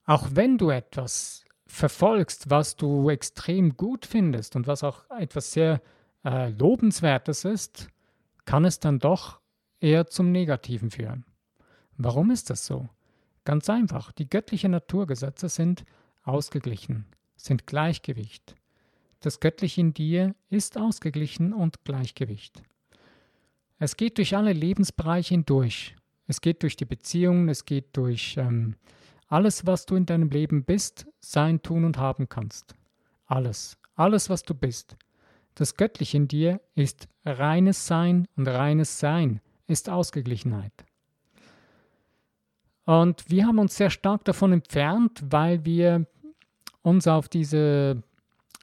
Auch 0.05 0.29
wenn 0.33 0.59
du 0.59 0.71
etwas 0.71 1.45
verfolgst, 1.67 2.51
was 2.51 2.77
du 2.77 3.11
extrem 3.11 3.77
gut 3.77 4.07
findest 4.07 4.57
und 4.57 4.67
was 4.67 4.83
auch 4.83 5.09
etwas 5.11 5.53
sehr 5.53 5.83
äh, 6.25 6.49
Lobenswertes 6.51 7.45
ist, 7.45 7.89
kann 8.45 8.65
es 8.65 8.81
dann 8.81 8.99
doch 8.99 9.41
eher 9.81 10.07
zum 10.07 10.33
Negativen 10.33 10.91
führen. 10.91 11.25
Warum 11.97 12.31
ist 12.31 12.51
das 12.51 12.65
so? 12.65 12.89
Ganz 13.45 13.69
einfach, 13.71 14.13
die 14.13 14.29
göttlichen 14.29 14.73
Naturgesetze 14.73 15.49
sind 15.49 15.85
ausgeglichen, 16.23 17.07
sind 17.37 17.67
Gleichgewicht. 17.67 18.57
Das 19.21 19.41
Göttliche 19.41 19.81
in 19.81 19.95
dir 19.95 20.35
ist 20.49 20.79
ausgeglichen 20.79 21.53
und 21.53 21.85
Gleichgewicht. 21.85 22.63
Es 23.79 23.97
geht 23.97 24.19
durch 24.19 24.37
alle 24.37 24.53
Lebensbereiche 24.53 25.35
hindurch. 25.35 25.95
Es 26.27 26.41
geht 26.41 26.63
durch 26.63 26.77
die 26.77 26.85
Beziehungen, 26.85 27.49
es 27.49 27.65
geht 27.65 27.97
durch 27.97 28.37
ähm, 28.37 28.75
alles, 29.29 29.67
was 29.67 29.87
du 29.87 29.95
in 29.95 30.07
deinem 30.07 30.31
Leben 30.31 30.65
bist, 30.65 31.07
sein, 31.21 31.63
tun 31.63 31.85
und 31.85 31.97
haben 31.97 32.29
kannst. 32.29 32.75
Alles, 33.27 33.79
alles, 33.95 34.29
was 34.29 34.43
du 34.43 34.55
bist. 34.55 34.97
Das 35.55 35.75
Göttliche 35.75 36.17
in 36.17 36.29
dir 36.29 36.61
ist 36.75 37.09
reines 37.25 37.87
Sein 37.87 38.27
und 38.37 38.49
reines 38.49 38.99
Sein 38.99 39.41
ist 39.67 39.89
Ausgeglichenheit. 39.89 40.73
Und 42.85 43.29
wir 43.29 43.47
haben 43.47 43.59
uns 43.59 43.77
sehr 43.77 43.91
stark 43.91 44.25
davon 44.25 44.53
entfernt, 44.53 45.23
weil 45.29 45.65
wir 45.65 46.07
uns 46.83 47.07
auf 47.07 47.29
diese 47.29 48.03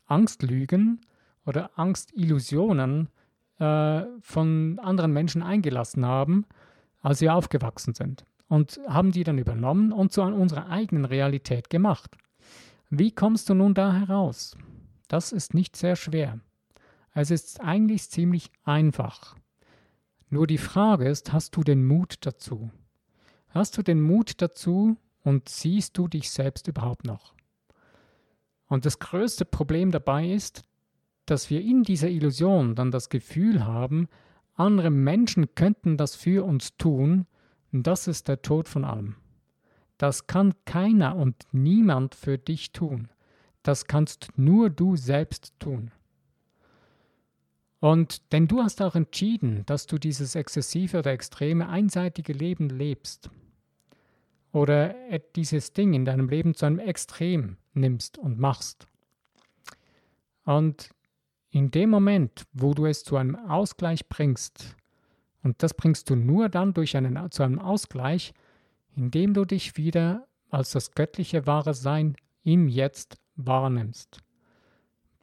Angstlügen 0.07 1.01
oder 1.45 1.77
Angstillusionen 1.77 3.09
äh, 3.59 4.03
von 4.21 4.79
anderen 4.79 5.13
Menschen 5.13 5.41
eingelassen 5.41 6.05
haben, 6.05 6.45
als 7.01 7.21
wir 7.21 7.35
aufgewachsen 7.35 7.93
sind. 7.93 8.25
Und 8.47 8.79
haben 8.87 9.11
die 9.11 9.23
dann 9.23 9.37
übernommen 9.37 9.91
und 9.91 10.11
zu 10.11 10.21
unserer 10.21 10.69
eigenen 10.69 11.05
Realität 11.05 11.69
gemacht. 11.69 12.15
Wie 12.89 13.11
kommst 13.11 13.49
du 13.49 13.55
nun 13.55 13.73
da 13.73 13.93
heraus? 13.93 14.55
Das 15.07 15.31
ist 15.31 15.53
nicht 15.53 15.75
sehr 15.75 15.95
schwer. 15.95 16.39
Es 17.13 17.31
ist 17.31 17.61
eigentlich 17.61 18.09
ziemlich 18.09 18.51
einfach. 18.63 19.35
Nur 20.29 20.47
die 20.47 20.57
Frage 20.57 21.07
ist, 21.07 21.31
hast 21.31 21.55
du 21.55 21.63
den 21.63 21.87
Mut 21.87 22.17
dazu? 22.21 22.69
Hast 23.49 23.77
du 23.77 23.83
den 23.83 24.01
Mut 24.01 24.41
dazu 24.41 24.97
und 25.23 25.47
siehst 25.47 25.97
du 25.97 26.07
dich 26.07 26.29
selbst 26.29 26.67
überhaupt 26.67 27.05
noch? 27.05 27.33
Und 28.67 28.85
das 28.85 28.99
größte 28.99 29.45
Problem 29.45 29.91
dabei 29.91 30.29
ist, 30.29 30.63
dass 31.25 31.49
wir 31.49 31.61
in 31.61 31.83
dieser 31.83 32.09
Illusion 32.09 32.75
dann 32.75 32.91
das 32.91 33.09
Gefühl 33.09 33.65
haben, 33.65 34.07
andere 34.55 34.89
Menschen 34.89 35.53
könnten 35.55 35.97
das 35.97 36.15
für 36.15 36.45
uns 36.45 36.77
tun, 36.77 37.25
das 37.71 38.07
ist 38.07 38.27
der 38.27 38.41
Tod 38.41 38.69
von 38.69 38.85
allem. 38.85 39.15
Das 39.97 40.27
kann 40.27 40.53
keiner 40.65 41.15
und 41.15 41.35
niemand 41.51 42.15
für 42.15 42.37
dich 42.37 42.71
tun. 42.71 43.09
Das 43.63 43.85
kannst 43.85 44.29
nur 44.37 44.69
du 44.69 44.95
selbst 44.95 45.53
tun. 45.59 45.91
Und 47.79 48.31
denn 48.31 48.47
du 48.47 48.61
hast 48.63 48.81
auch 48.81 48.95
entschieden, 48.95 49.63
dass 49.65 49.87
du 49.87 49.97
dieses 49.97 50.35
exzessive 50.35 50.99
oder 50.99 51.11
extreme 51.11 51.69
einseitige 51.69 52.33
Leben 52.33 52.69
lebst. 52.69 53.29
Oder 54.51 54.95
dieses 55.35 55.73
Ding 55.73 55.93
in 55.93 56.05
deinem 56.05 56.29
Leben 56.29 56.55
zu 56.55 56.65
einem 56.65 56.79
Extrem 56.79 57.57
nimmst 57.73 58.17
und 58.17 58.39
machst. 58.39 58.87
Und 60.45 60.89
in 61.55 61.71
dem 61.71 61.89
Moment, 61.89 62.43
wo 62.51 62.73
du 62.73 62.85
es 62.85 63.05
zu 63.05 63.15
einem 63.15 63.37
Ausgleich 63.37 64.09
bringst, 64.09 64.75
und 65.41 65.63
das 65.63 65.73
bringst 65.73 66.09
du 66.09 66.17
nur 66.17 66.49
dann 66.49 66.73
durch 66.73 66.97
einen, 66.97 67.31
zu 67.31 67.43
einem 67.43 67.59
Ausgleich, 67.59 68.33
indem 68.93 69.33
du 69.33 69.45
dich 69.45 69.77
wieder 69.77 70.27
als 70.49 70.71
das 70.71 70.91
göttliche 70.91 71.47
wahre 71.47 71.73
Sein 71.73 72.17
im 72.43 72.67
Jetzt 72.67 73.15
wahrnimmst, 73.37 74.17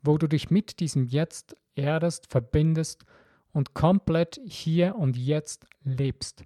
wo 0.02 0.16
du 0.16 0.26
dich 0.26 0.48
mit 0.48 0.80
diesem 0.80 1.04
Jetzt 1.04 1.54
erdest, 1.74 2.28
verbindest 2.30 3.04
und 3.52 3.74
komplett 3.74 4.40
hier 4.42 4.96
und 4.96 5.18
jetzt 5.18 5.66
lebst. 5.84 6.44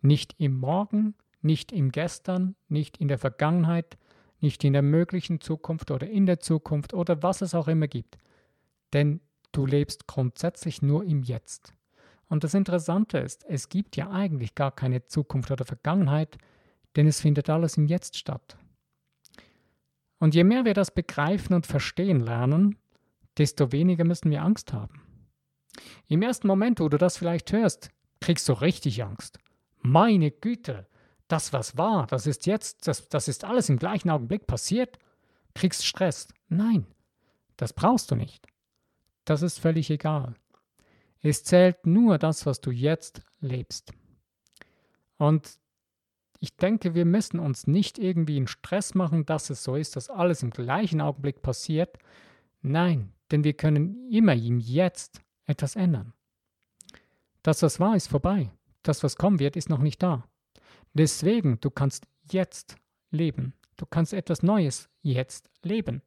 Nicht 0.00 0.34
im 0.38 0.58
Morgen, 0.58 1.14
nicht 1.42 1.70
im 1.70 1.92
Gestern, 1.92 2.56
nicht 2.68 2.96
in 2.96 3.06
der 3.06 3.18
Vergangenheit, 3.18 3.98
nicht 4.40 4.64
in 4.64 4.72
der 4.72 4.82
möglichen 4.82 5.40
Zukunft 5.40 5.92
oder 5.92 6.10
in 6.10 6.26
der 6.26 6.40
Zukunft 6.40 6.92
oder 6.92 7.22
was 7.22 7.40
es 7.40 7.54
auch 7.54 7.68
immer 7.68 7.86
gibt. 7.86 8.18
Denn 8.92 9.20
du 9.52 9.66
lebst 9.66 10.06
grundsätzlich 10.06 10.82
nur 10.82 11.04
im 11.04 11.22
Jetzt. 11.22 11.74
Und 12.28 12.44
das 12.44 12.54
Interessante 12.54 13.18
ist, 13.18 13.44
es 13.48 13.68
gibt 13.68 13.96
ja 13.96 14.10
eigentlich 14.10 14.54
gar 14.54 14.70
keine 14.74 15.06
Zukunft 15.06 15.50
oder 15.50 15.64
Vergangenheit, 15.64 16.38
denn 16.96 17.06
es 17.06 17.20
findet 17.20 17.50
alles 17.50 17.76
im 17.76 17.86
Jetzt 17.86 18.16
statt. 18.16 18.56
Und 20.18 20.34
je 20.34 20.44
mehr 20.44 20.64
wir 20.64 20.74
das 20.74 20.94
begreifen 20.94 21.54
und 21.54 21.66
verstehen 21.66 22.20
lernen, 22.20 22.78
desto 23.38 23.72
weniger 23.72 24.04
müssen 24.04 24.30
wir 24.30 24.42
Angst 24.42 24.72
haben. 24.72 25.02
Im 26.06 26.22
ersten 26.22 26.46
Moment, 26.46 26.80
wo 26.80 26.88
du 26.88 26.98
das 26.98 27.16
vielleicht 27.16 27.52
hörst, 27.52 27.90
kriegst 28.20 28.48
du 28.48 28.52
richtig 28.52 29.02
Angst. 29.02 29.38
Meine 29.80 30.30
Güte, 30.30 30.86
das 31.28 31.52
was 31.52 31.76
war, 31.76 32.06
das 32.06 32.26
ist 32.26 32.46
jetzt, 32.46 32.86
das, 32.86 33.08
das 33.08 33.26
ist 33.28 33.44
alles 33.44 33.68
im 33.68 33.78
gleichen 33.78 34.10
Augenblick 34.10 34.46
passiert, 34.46 34.98
kriegst 35.54 35.84
Stress. 35.84 36.28
Nein, 36.48 36.86
das 37.56 37.72
brauchst 37.72 38.10
du 38.10 38.14
nicht. 38.14 38.46
Das 39.24 39.42
ist 39.42 39.58
völlig 39.58 39.90
egal. 39.90 40.34
Es 41.20 41.44
zählt 41.44 41.86
nur 41.86 42.18
das, 42.18 42.46
was 42.46 42.60
du 42.60 42.70
jetzt 42.70 43.22
lebst. 43.40 43.92
Und 45.16 45.58
ich 46.40 46.56
denke, 46.56 46.94
wir 46.94 47.04
müssen 47.04 47.38
uns 47.38 47.68
nicht 47.68 47.98
irgendwie 47.98 48.36
in 48.36 48.48
Stress 48.48 48.94
machen, 48.96 49.24
dass 49.24 49.48
es 49.50 49.62
so 49.62 49.76
ist, 49.76 49.94
dass 49.94 50.10
alles 50.10 50.42
im 50.42 50.50
gleichen 50.50 51.00
Augenblick 51.00 51.40
passiert. 51.40 51.96
Nein, 52.62 53.12
denn 53.30 53.44
wir 53.44 53.52
können 53.52 54.10
immer 54.10 54.34
im 54.34 54.58
Jetzt 54.58 55.20
etwas 55.44 55.76
ändern. 55.76 56.12
Das, 57.44 57.62
was 57.62 57.78
war, 57.78 57.94
ist 57.94 58.08
vorbei. 58.08 58.50
Das, 58.82 59.04
was 59.04 59.16
kommen 59.16 59.38
wird, 59.38 59.54
ist 59.54 59.68
noch 59.68 59.78
nicht 59.78 60.02
da. 60.02 60.24
Deswegen, 60.94 61.60
du 61.60 61.70
kannst 61.70 62.06
jetzt 62.30 62.76
leben. 63.10 63.54
Du 63.76 63.86
kannst 63.86 64.12
etwas 64.12 64.42
Neues 64.42 64.88
jetzt 65.02 65.48
leben. 65.62 66.02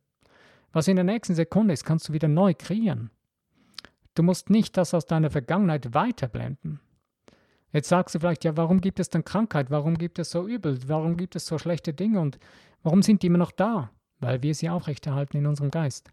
Was 0.75 0.89
in 0.89 0.97
der 0.97 1.05
nächsten 1.05 1.35
Sekunde 1.35 1.73
ist, 1.73 1.85
kannst 1.85 2.09
du 2.09 2.13
wieder 2.13 2.27
neu 2.27 2.53
kreieren. 2.53 3.09
Du 4.13 4.23
musst 4.23 4.49
nicht 4.49 4.75
das 4.75 4.93
aus 4.93 5.05
deiner 5.05 5.29
Vergangenheit 5.29 5.93
weiterblenden. 5.93 6.81
Jetzt 7.71 7.87
sagst 7.87 8.13
du 8.13 8.19
vielleicht, 8.19 8.43
ja, 8.43 8.57
warum 8.57 8.81
gibt 8.81 8.99
es 8.99 9.09
dann 9.09 9.23
Krankheit? 9.23 9.71
Warum 9.71 9.97
gibt 9.97 10.19
es 10.19 10.31
so 10.31 10.45
Übel? 10.45 10.77
Warum 10.87 11.15
gibt 11.15 11.37
es 11.37 11.45
so 11.45 11.57
schlechte 11.57 11.93
Dinge? 11.93 12.19
Und 12.19 12.39
warum 12.83 13.03
sind 13.03 13.23
die 13.23 13.27
immer 13.27 13.37
noch 13.37 13.53
da? 13.53 13.89
Weil 14.19 14.43
wir 14.43 14.53
sie 14.53 14.69
aufrechterhalten 14.69 15.37
in 15.37 15.47
unserem 15.47 15.71
Geist. 15.71 16.11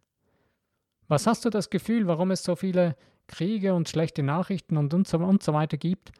Was 1.08 1.26
hast 1.26 1.44
du 1.44 1.50
das 1.50 1.68
Gefühl, 1.68 2.06
warum 2.06 2.30
es 2.30 2.44
so 2.44 2.54
viele 2.54 2.94
Kriege 3.26 3.74
und 3.74 3.88
schlechte 3.88 4.22
Nachrichten 4.22 4.76
und, 4.76 4.94
und, 4.94 5.08
so, 5.08 5.18
und 5.18 5.42
so 5.42 5.52
weiter 5.52 5.76
gibt? 5.76 6.12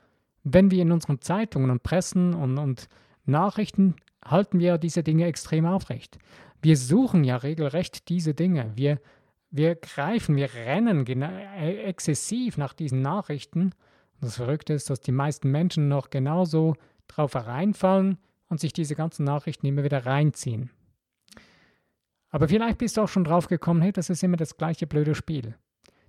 Wenn 0.42 0.72
wir 0.72 0.82
in 0.82 0.90
unseren 0.90 1.20
Zeitungen 1.20 1.70
und 1.70 1.84
Pressen 1.84 2.34
und, 2.34 2.58
und 2.58 2.88
Nachrichten 3.24 3.94
halten 4.24 4.58
wir 4.58 4.78
diese 4.78 5.04
Dinge 5.04 5.26
extrem 5.26 5.64
aufrecht. 5.64 6.18
Wir 6.62 6.76
suchen 6.76 7.24
ja 7.24 7.36
regelrecht 7.36 8.08
diese 8.08 8.34
Dinge. 8.34 8.72
Wir, 8.74 9.00
wir 9.50 9.74
greifen, 9.74 10.36
wir 10.36 10.54
rennen 10.54 11.06
äh, 11.06 11.82
exzessiv 11.82 12.56
nach 12.56 12.72
diesen 12.72 13.02
Nachrichten 13.02 13.72
das 14.22 14.36
Verrückte 14.36 14.72
ist, 14.72 14.88
dass 14.88 15.00
die 15.00 15.12
meisten 15.12 15.50
Menschen 15.50 15.88
noch 15.88 16.08
genauso 16.08 16.76
drauf 17.08 17.34
hereinfallen 17.34 18.18
und 18.48 18.60
sich 18.60 18.72
diese 18.72 18.94
ganzen 18.94 19.24
Nachrichten 19.24 19.66
immer 19.66 19.82
wieder 19.82 20.06
reinziehen. 20.06 20.70
Aber 22.30 22.48
vielleicht 22.48 22.78
bist 22.78 22.96
du 22.96 23.02
auch 23.02 23.08
schon 23.08 23.24
drauf 23.24 23.48
gekommen, 23.48 23.82
hey, 23.82 23.92
das 23.92 24.10
ist 24.10 24.22
immer 24.22 24.36
das 24.36 24.56
gleiche 24.56 24.86
blöde 24.86 25.16
Spiel. 25.16 25.56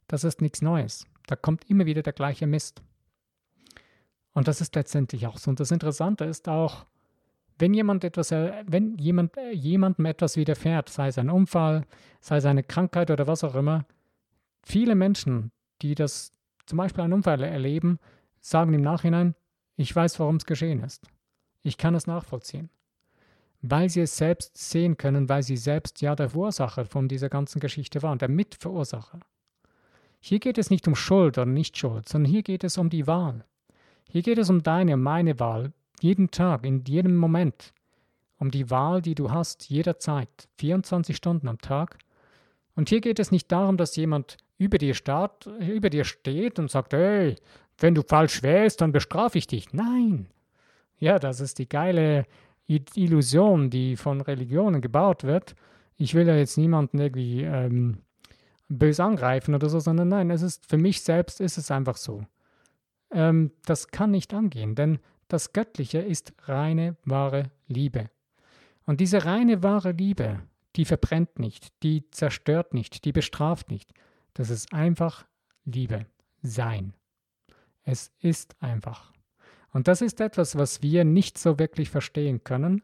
Das 0.07 0.23
ist 0.23 0.41
nichts 0.41 0.61
Neues. 0.61 1.07
Da 1.25 1.35
kommt 1.35 1.69
immer 1.69 1.87
wieder 1.87 2.03
der 2.03 2.13
gleiche 2.13 2.45
Mist. 2.45 2.83
Und 4.33 4.47
das 4.47 4.61
ist 4.61 4.75
letztendlich 4.75 5.25
auch 5.25 5.39
so. 5.39 5.49
Und 5.49 5.59
das 5.59 5.71
Interessante 5.71 6.25
ist 6.25 6.47
auch, 6.47 6.85
wenn 7.59 7.73
jemand 7.73 8.03
etwas, 8.03 8.31
wenn 8.31 8.97
jemand, 8.97 9.37
äh, 9.37 9.51
jemandem 9.51 10.05
etwas 10.05 10.37
widerfährt, 10.37 10.89
sei 10.89 11.07
es 11.07 11.17
ein 11.17 11.29
Unfall, 11.29 11.85
sei 12.19 12.37
es 12.37 12.45
eine 12.45 12.63
Krankheit 12.63 13.11
oder 13.11 13.27
was 13.27 13.43
auch 13.43 13.55
immer, 13.55 13.85
viele 14.63 14.95
Menschen, 14.95 15.51
die 15.81 15.95
das 15.95 16.31
zum 16.65 16.77
Beispiel 16.77 17.03
einen 17.03 17.13
Unfall 17.13 17.41
erleben, 17.43 17.99
sagen 18.39 18.73
im 18.73 18.81
Nachhinein, 18.81 19.35
ich 19.75 19.95
weiß, 19.95 20.19
warum 20.19 20.37
es 20.37 20.45
geschehen 20.45 20.83
ist. 20.83 21.07
Ich 21.63 21.77
kann 21.77 21.95
es 21.95 22.07
nachvollziehen. 22.07 22.69
Weil 23.61 23.89
sie 23.89 24.01
es 24.01 24.17
selbst 24.17 24.57
sehen 24.57 24.97
können, 24.97 25.29
weil 25.29 25.43
sie 25.43 25.57
selbst 25.57 26.01
ja 26.01 26.15
der 26.15 26.29
Verursacher 26.29 26.85
von 26.85 27.07
dieser 27.07 27.29
ganzen 27.29 27.59
Geschichte 27.59 28.01
waren, 28.03 28.19
der 28.19 28.29
Mitverursacher. 28.29 29.19
Hier 30.19 30.39
geht 30.39 30.57
es 30.57 30.69
nicht 30.69 30.87
um 30.87 30.95
Schuld 30.95 31.37
oder 31.37 31.45
Nicht-Schuld, 31.45 32.07
sondern 32.07 32.31
hier 32.31 32.43
geht 32.43 32.63
es 32.63 32.77
um 32.77 32.89
die 32.89 33.07
Wahl. 33.07 33.45
Hier 34.09 34.21
geht 34.21 34.37
es 34.37 34.49
um 34.49 34.63
deine 34.63 34.97
meine 34.97 35.39
Wahl, 35.39 35.73
jeden 36.03 36.31
Tag, 36.31 36.65
in 36.65 36.83
jedem 36.85 37.15
Moment. 37.15 37.73
Um 38.37 38.51
die 38.51 38.69
Wahl, 38.69 39.01
die 39.01 39.15
du 39.15 39.31
hast, 39.31 39.69
jederzeit, 39.69 40.29
24 40.57 41.15
Stunden 41.15 41.47
am 41.47 41.59
Tag. 41.59 41.97
Und 42.75 42.89
hier 42.89 42.99
geht 42.99 43.19
es 43.19 43.31
nicht 43.31 43.51
darum, 43.51 43.77
dass 43.77 43.95
jemand 43.95 44.37
über 44.57 44.77
dir, 44.77 44.93
staat, 44.93 45.47
über 45.59 45.89
dir 45.89 46.03
steht 46.03 46.59
und 46.59 46.69
sagt, 46.69 46.93
hey, 46.93 47.35
wenn 47.77 47.95
du 47.95 48.03
falsch 48.03 48.43
wählst, 48.43 48.81
dann 48.81 48.91
bestrafe 48.91 49.37
ich 49.37 49.47
dich. 49.47 49.73
Nein. 49.73 50.27
Ja, 50.99 51.19
das 51.19 51.39
ist 51.39 51.57
die 51.59 51.69
geile 51.69 52.25
Illusion, 52.67 53.69
die 53.69 53.95
von 53.95 54.21
Religionen 54.21 54.81
gebaut 54.81 55.23
wird. 55.23 55.55
Ich 55.97 56.13
will 56.13 56.27
ja 56.27 56.35
jetzt 56.35 56.57
niemanden 56.57 56.99
irgendwie 56.99 57.43
ähm, 57.43 57.99
böse 58.67 59.03
angreifen 59.03 59.55
oder 59.55 59.69
so, 59.69 59.79
sondern 59.79 60.09
nein, 60.09 60.29
es 60.31 60.41
ist 60.41 60.69
für 60.69 60.77
mich 60.77 61.01
selbst 61.01 61.39
ist 61.41 61.57
es 61.57 61.71
einfach 61.71 61.97
so. 61.97 62.25
Ähm, 63.11 63.51
das 63.65 63.89
kann 63.89 64.11
nicht 64.11 64.33
angehen, 64.33 64.75
denn 64.75 64.99
das 65.27 65.53
Göttliche 65.53 65.99
ist 65.99 66.33
reine, 66.43 66.97
wahre 67.05 67.51
Liebe. 67.67 68.09
Und 68.85 68.99
diese 68.99 69.25
reine, 69.25 69.63
wahre 69.63 69.91
Liebe, 69.91 70.41
die 70.75 70.85
verbrennt 70.85 71.39
nicht, 71.39 71.71
die 71.83 72.09
zerstört 72.11 72.73
nicht, 72.73 73.05
die 73.05 73.11
bestraft 73.11 73.69
nicht, 73.69 73.93
das 74.33 74.49
ist 74.49 74.73
einfach 74.73 75.25
Liebe, 75.65 76.05
Sein. 76.41 76.93
Es 77.83 78.11
ist 78.19 78.55
einfach. 78.61 79.13
Und 79.71 79.87
das 79.87 80.01
ist 80.01 80.21
etwas, 80.21 80.57
was 80.57 80.81
wir 80.81 81.03
nicht 81.03 81.37
so 81.37 81.59
wirklich 81.59 81.89
verstehen 81.89 82.43
können 82.43 82.81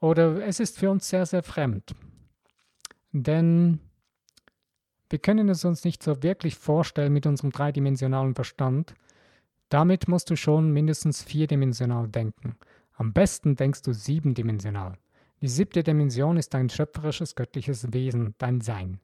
oder 0.00 0.44
es 0.46 0.60
ist 0.60 0.78
für 0.78 0.90
uns 0.90 1.08
sehr, 1.08 1.26
sehr 1.26 1.42
fremd. 1.42 1.94
Denn 3.12 3.80
wir 5.08 5.18
können 5.18 5.48
es 5.48 5.64
uns 5.64 5.84
nicht 5.84 6.02
so 6.02 6.22
wirklich 6.22 6.56
vorstellen 6.56 7.12
mit 7.12 7.26
unserem 7.26 7.50
dreidimensionalen 7.50 8.34
Verstand. 8.34 8.94
Damit 9.68 10.08
musst 10.08 10.30
du 10.30 10.36
schon 10.36 10.72
mindestens 10.72 11.22
vierdimensional 11.22 12.08
denken. 12.08 12.56
Am 12.94 13.12
besten 13.12 13.56
denkst 13.56 13.82
du 13.82 13.92
siebendimensional. 13.92 14.96
Die 15.42 15.48
siebte 15.48 15.82
Dimension 15.82 16.36
ist 16.36 16.54
dein 16.54 16.70
schöpferisches 16.70 17.34
göttliches 17.34 17.92
Wesen, 17.92 18.34
dein 18.38 18.60
Sein. 18.60 19.00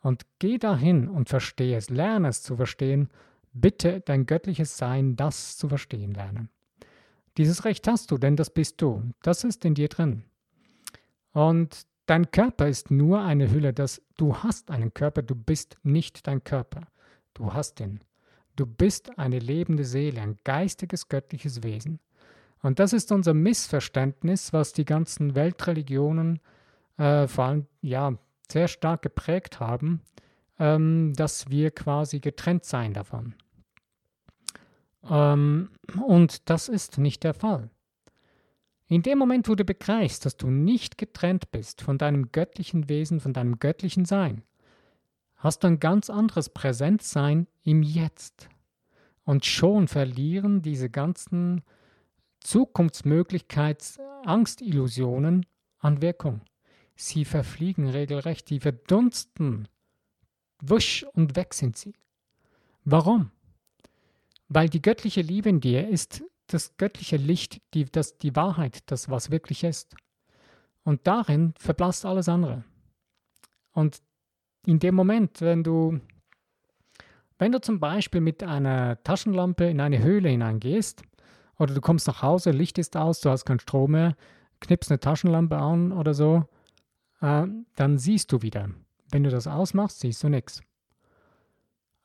Und 0.00 0.26
geh 0.40 0.58
dahin 0.58 1.08
und 1.08 1.28
verstehe 1.28 1.76
es, 1.76 1.88
lerne 1.88 2.28
es 2.28 2.42
zu 2.42 2.56
verstehen. 2.56 3.08
Bitte 3.52 4.00
dein 4.00 4.26
göttliches 4.26 4.76
Sein, 4.76 5.16
das 5.16 5.56
zu 5.56 5.68
verstehen 5.68 6.12
lernen. 6.12 6.48
Dieses 7.38 7.64
Recht 7.64 7.86
hast 7.88 8.10
du, 8.10 8.18
denn 8.18 8.36
das 8.36 8.50
bist 8.50 8.82
du. 8.82 9.02
Das 9.22 9.44
ist 9.44 9.64
in 9.64 9.74
dir 9.74 9.88
drin. 9.88 10.24
Und 11.32 11.86
dein 12.06 12.30
Körper 12.30 12.68
ist 12.68 12.90
nur 12.90 13.22
eine 13.22 13.50
Hülle, 13.50 13.72
dass 13.72 14.02
du 14.16 14.36
hast 14.36 14.70
einen 14.70 14.92
Körper, 14.92 15.22
du 15.22 15.34
bist 15.34 15.78
nicht 15.82 16.26
dein 16.26 16.44
Körper. 16.44 16.82
Du 17.32 17.54
hast 17.54 17.80
ihn. 17.80 18.00
Du 18.56 18.66
bist 18.66 19.18
eine 19.18 19.38
lebende 19.38 19.84
Seele, 19.84 20.20
ein 20.20 20.38
geistiges, 20.44 21.08
göttliches 21.08 21.62
Wesen. 21.62 22.00
Und 22.62 22.78
das 22.78 22.92
ist 22.92 23.10
unser 23.10 23.34
Missverständnis, 23.34 24.52
was 24.52 24.72
die 24.72 24.84
ganzen 24.84 25.34
Weltreligionen, 25.34 26.40
äh, 26.96 27.26
vor 27.26 27.44
allem 27.44 27.66
ja, 27.80 28.16
sehr 28.50 28.68
stark 28.68 29.02
geprägt 29.02 29.58
haben, 29.58 30.02
ähm, 30.58 31.12
dass 31.16 31.50
wir 31.50 31.70
quasi 31.70 32.20
getrennt 32.20 32.64
seien 32.64 32.92
davon. 32.92 33.34
Ähm, 35.08 35.70
und 36.06 36.48
das 36.50 36.68
ist 36.68 36.98
nicht 36.98 37.24
der 37.24 37.34
Fall. 37.34 37.70
In 38.86 39.02
dem 39.02 39.18
Moment, 39.18 39.48
wo 39.48 39.54
du 39.54 39.64
begreifst, 39.64 40.26
dass 40.26 40.36
du 40.36 40.48
nicht 40.48 40.98
getrennt 40.98 41.50
bist 41.50 41.80
von 41.80 41.98
deinem 41.98 42.30
göttlichen 42.30 42.88
Wesen, 42.88 43.20
von 43.20 43.32
deinem 43.32 43.58
göttlichen 43.58 44.04
Sein, 44.04 44.42
hast 45.42 45.64
du 45.64 45.66
ein 45.66 45.80
ganz 45.80 46.08
anderes 46.08 46.50
Präsentsein 46.50 47.48
im 47.64 47.82
Jetzt. 47.82 48.48
Und 49.24 49.44
schon 49.44 49.88
verlieren 49.88 50.62
diese 50.62 50.88
ganzen 50.88 51.62
Zukunftsmöglichkeits 52.40 53.98
Angstillusionen 54.24 55.44
an 55.78 56.00
Wirkung. 56.00 56.42
Sie 56.94 57.24
verfliegen 57.24 57.88
regelrecht, 57.88 58.50
die 58.50 58.60
verdunsten. 58.60 59.66
Wusch 60.60 61.04
und 61.12 61.34
weg 61.34 61.54
sind 61.54 61.76
sie. 61.76 61.94
Warum? 62.84 63.32
Weil 64.48 64.68
die 64.68 64.82
göttliche 64.82 65.22
Liebe 65.22 65.48
in 65.48 65.60
dir 65.60 65.88
ist 65.88 66.22
das 66.46 66.76
göttliche 66.76 67.16
Licht, 67.16 67.60
die, 67.74 67.86
das, 67.86 68.18
die 68.18 68.36
Wahrheit, 68.36 68.82
das, 68.86 69.08
was 69.08 69.32
wirklich 69.32 69.64
ist. 69.64 69.96
Und 70.84 71.06
darin 71.08 71.54
verblasst 71.58 72.04
alles 72.04 72.28
andere. 72.28 72.62
Und 73.72 74.02
in 74.66 74.78
dem 74.78 74.94
Moment, 74.94 75.40
wenn 75.40 75.62
du, 75.62 76.00
wenn 77.38 77.52
du 77.52 77.60
zum 77.60 77.80
Beispiel 77.80 78.20
mit 78.20 78.42
einer 78.42 79.02
Taschenlampe 79.02 79.64
in 79.64 79.80
eine 79.80 80.02
Höhle 80.02 80.28
hineingehst, 80.28 81.02
oder 81.58 81.74
du 81.74 81.80
kommst 81.80 82.06
nach 82.06 82.22
Hause, 82.22 82.50
Licht 82.50 82.78
ist 82.78 82.96
aus, 82.96 83.20
du 83.20 83.30
hast 83.30 83.44
keinen 83.44 83.60
Strom 83.60 83.92
mehr, 83.92 84.16
knippst 84.60 84.90
eine 84.90 85.00
Taschenlampe 85.00 85.56
an 85.56 85.92
oder 85.92 86.14
so, 86.14 86.44
äh, 87.20 87.46
dann 87.76 87.98
siehst 87.98 88.32
du 88.32 88.42
wieder. 88.42 88.70
Wenn 89.10 89.24
du 89.24 89.30
das 89.30 89.46
ausmachst, 89.46 90.00
siehst 90.00 90.22
du 90.22 90.28
nichts. 90.28 90.62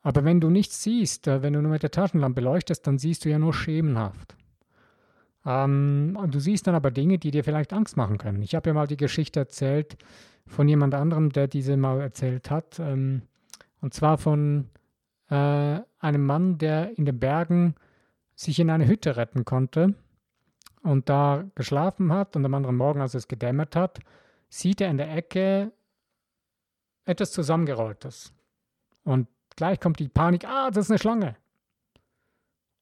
Aber 0.02 0.24
wenn 0.24 0.40
du 0.40 0.50
nichts 0.50 0.82
siehst, 0.82 1.26
äh, 1.26 1.42
wenn 1.42 1.54
du 1.54 1.62
nur 1.62 1.72
mit 1.72 1.82
der 1.82 1.90
Taschenlampe 1.90 2.40
leuchtest, 2.40 2.86
dann 2.86 2.98
siehst 2.98 3.24
du 3.24 3.30
ja 3.30 3.38
nur 3.38 3.54
schemenhaft. 3.54 4.36
Ähm, 5.44 6.16
und 6.20 6.34
du 6.34 6.40
siehst 6.40 6.66
dann 6.66 6.74
aber 6.74 6.90
Dinge, 6.90 7.18
die 7.18 7.30
dir 7.30 7.44
vielleicht 7.44 7.72
Angst 7.72 7.96
machen 7.96 8.18
können. 8.18 8.42
Ich 8.42 8.54
habe 8.54 8.70
ja 8.70 8.74
mal 8.74 8.86
die 8.86 8.96
Geschichte 8.96 9.40
erzählt 9.40 9.96
von 10.48 10.68
jemand 10.68 10.94
anderem, 10.94 11.30
der 11.30 11.46
diese 11.46 11.76
mal 11.76 12.00
erzählt 12.00 12.50
hat. 12.50 12.78
Ähm, 12.78 13.22
und 13.80 13.94
zwar 13.94 14.18
von 14.18 14.70
äh, 15.30 15.80
einem 15.98 16.26
Mann, 16.26 16.58
der 16.58 16.96
in 16.98 17.04
den 17.04 17.18
Bergen 17.18 17.74
sich 18.34 18.58
in 18.60 18.70
eine 18.70 18.86
Hütte 18.86 19.16
retten 19.16 19.44
konnte 19.44 19.94
und 20.82 21.08
da 21.08 21.44
geschlafen 21.54 22.12
hat 22.12 22.36
und 22.36 22.44
am 22.44 22.54
anderen 22.54 22.76
Morgen, 22.76 23.00
als 23.00 23.14
es 23.14 23.28
gedämmert 23.28 23.76
hat, 23.76 24.00
sieht 24.48 24.80
er 24.80 24.90
in 24.90 24.96
der 24.96 25.14
Ecke 25.14 25.72
etwas 27.04 27.32
Zusammengerolltes. 27.32 28.32
Und 29.04 29.28
gleich 29.56 29.80
kommt 29.80 29.98
die 29.98 30.08
Panik, 30.08 30.44
ah, 30.44 30.70
das 30.70 30.86
ist 30.86 30.90
eine 30.90 30.98
Schlange. 30.98 31.36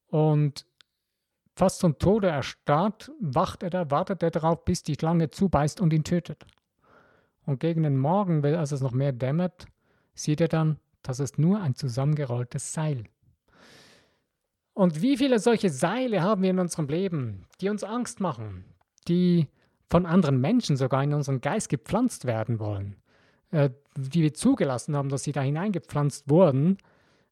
Und 0.08 0.66
fast 1.54 1.78
zum 1.80 1.98
Tode 1.98 2.28
erstarrt, 2.28 3.10
wacht 3.20 3.62
er 3.62 3.70
da, 3.70 3.90
wartet 3.90 4.22
er 4.22 4.30
darauf, 4.30 4.64
bis 4.64 4.82
die 4.82 4.94
Schlange 4.94 5.30
zubeißt 5.30 5.80
und 5.80 5.92
ihn 5.92 6.04
tötet. 6.04 6.46
Und 7.46 7.60
gegen 7.60 7.84
den 7.84 7.96
Morgen, 7.96 8.44
als 8.44 8.72
es 8.72 8.80
noch 8.80 8.92
mehr 8.92 9.12
dämmert, 9.12 9.66
sieht 10.14 10.40
er 10.40 10.48
dann, 10.48 10.78
das 11.02 11.20
ist 11.20 11.38
nur 11.38 11.60
ein 11.60 11.76
zusammengerolltes 11.76 12.72
Seil. 12.72 13.04
Und 14.74 15.00
wie 15.00 15.16
viele 15.16 15.38
solche 15.38 15.70
Seile 15.70 16.22
haben 16.22 16.42
wir 16.42 16.50
in 16.50 16.58
unserem 16.58 16.88
Leben, 16.88 17.46
die 17.60 17.70
uns 17.70 17.84
Angst 17.84 18.20
machen, 18.20 18.64
die 19.08 19.46
von 19.88 20.04
anderen 20.04 20.40
Menschen 20.40 20.76
sogar 20.76 21.02
in 21.02 21.14
unseren 21.14 21.40
Geist 21.40 21.68
gepflanzt 21.68 22.26
werden 22.26 22.58
wollen, 22.58 22.96
äh, 23.52 23.70
die 23.96 24.22
wir 24.22 24.34
zugelassen 24.34 24.96
haben, 24.96 25.08
dass 25.08 25.22
sie 25.22 25.32
da 25.32 25.40
hineingepflanzt 25.40 26.28
wurden, 26.28 26.76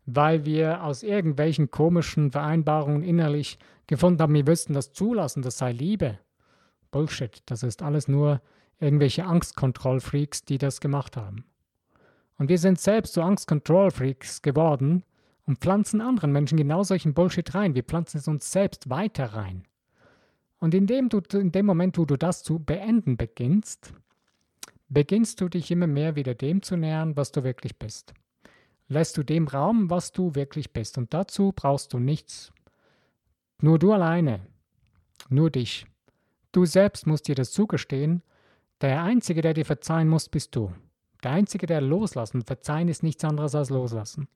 weil 0.06 0.44
wir 0.44 0.84
aus 0.84 1.02
irgendwelchen 1.02 1.70
komischen 1.70 2.30
Vereinbarungen 2.30 3.02
innerlich 3.02 3.58
gefunden 3.86 4.22
haben, 4.22 4.34
wir 4.34 4.44
müssten 4.44 4.72
das 4.72 4.92
zulassen, 4.92 5.42
das 5.42 5.58
sei 5.58 5.72
Liebe. 5.72 6.18
Bullshit, 6.90 7.42
das 7.46 7.62
ist 7.62 7.82
alles 7.82 8.06
nur 8.06 8.40
irgendwelche 8.80 9.24
Angstkontrollfreaks, 9.24 10.42
die 10.44 10.58
das 10.58 10.80
gemacht 10.80 11.16
haben. 11.16 11.44
Und 12.38 12.48
wir 12.48 12.58
sind 12.58 12.80
selbst 12.80 13.14
so 13.14 13.22
Angstkontrollfreaks 13.22 14.42
geworden 14.42 15.04
und 15.46 15.58
pflanzen 15.58 16.00
anderen 16.00 16.32
Menschen 16.32 16.58
genau 16.58 16.82
solchen 16.82 17.14
Bullshit 17.14 17.54
rein. 17.54 17.74
Wir 17.74 17.84
pflanzen 17.84 18.18
es 18.18 18.28
uns 18.28 18.50
selbst 18.50 18.90
weiter 18.90 19.26
rein. 19.34 19.64
Und 20.58 20.74
indem 20.74 21.08
du, 21.08 21.20
in 21.32 21.52
dem 21.52 21.66
Moment, 21.66 21.98
wo 21.98 22.04
du 22.06 22.16
das 22.16 22.42
zu 22.42 22.58
beenden 22.58 23.16
beginnst, 23.16 23.92
beginnst 24.88 25.40
du 25.40 25.48
dich 25.48 25.70
immer 25.70 25.86
mehr 25.86 26.16
wieder 26.16 26.34
dem 26.34 26.62
zu 26.62 26.76
nähern, 26.76 27.16
was 27.16 27.32
du 27.32 27.44
wirklich 27.44 27.78
bist. 27.78 28.14
Lässt 28.88 29.16
du 29.16 29.22
dem 29.22 29.48
Raum, 29.48 29.90
was 29.90 30.12
du 30.12 30.34
wirklich 30.34 30.72
bist. 30.72 30.98
Und 30.98 31.12
dazu 31.14 31.52
brauchst 31.54 31.92
du 31.92 31.98
nichts. 31.98 32.52
Nur 33.60 33.78
du 33.78 33.92
alleine. 33.92 34.40
Nur 35.28 35.50
dich. 35.50 35.86
Du 36.52 36.64
selbst 36.64 37.06
musst 37.06 37.28
dir 37.28 37.34
das 37.34 37.50
zugestehen. 37.52 38.22
Der 38.84 39.02
Einzige, 39.02 39.40
der 39.40 39.54
dir 39.54 39.64
verzeihen 39.64 40.10
muss, 40.10 40.28
bist 40.28 40.54
du. 40.54 40.70
Der 41.22 41.30
Einzige, 41.30 41.64
der 41.66 41.80
loslassen, 41.80 42.42
verzeihen 42.42 42.88
ist 42.88 43.02
nichts 43.02 43.24
anderes 43.24 43.54
als 43.54 43.70
loslassen. 43.70 44.28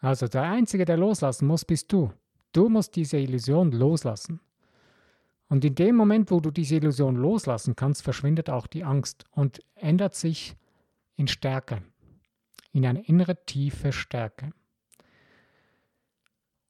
Also 0.00 0.28
der 0.28 0.42
Einzige, 0.42 0.84
der 0.84 0.98
loslassen 0.98 1.46
muss, 1.46 1.64
bist 1.64 1.90
du. 1.90 2.12
Du 2.52 2.68
musst 2.68 2.94
diese 2.94 3.16
Illusion 3.16 3.72
loslassen. 3.72 4.42
Und 5.48 5.64
in 5.64 5.74
dem 5.76 5.96
Moment, 5.96 6.30
wo 6.30 6.40
du 6.40 6.50
diese 6.50 6.76
Illusion 6.76 7.16
loslassen 7.16 7.74
kannst, 7.74 8.02
verschwindet 8.02 8.50
auch 8.50 8.66
die 8.66 8.84
Angst 8.84 9.24
und 9.30 9.60
ändert 9.76 10.14
sich 10.14 10.56
in 11.16 11.26
Stärke, 11.26 11.80
in 12.72 12.84
eine 12.84 13.02
innere 13.06 13.46
tiefe 13.46 13.92
Stärke. 13.92 14.50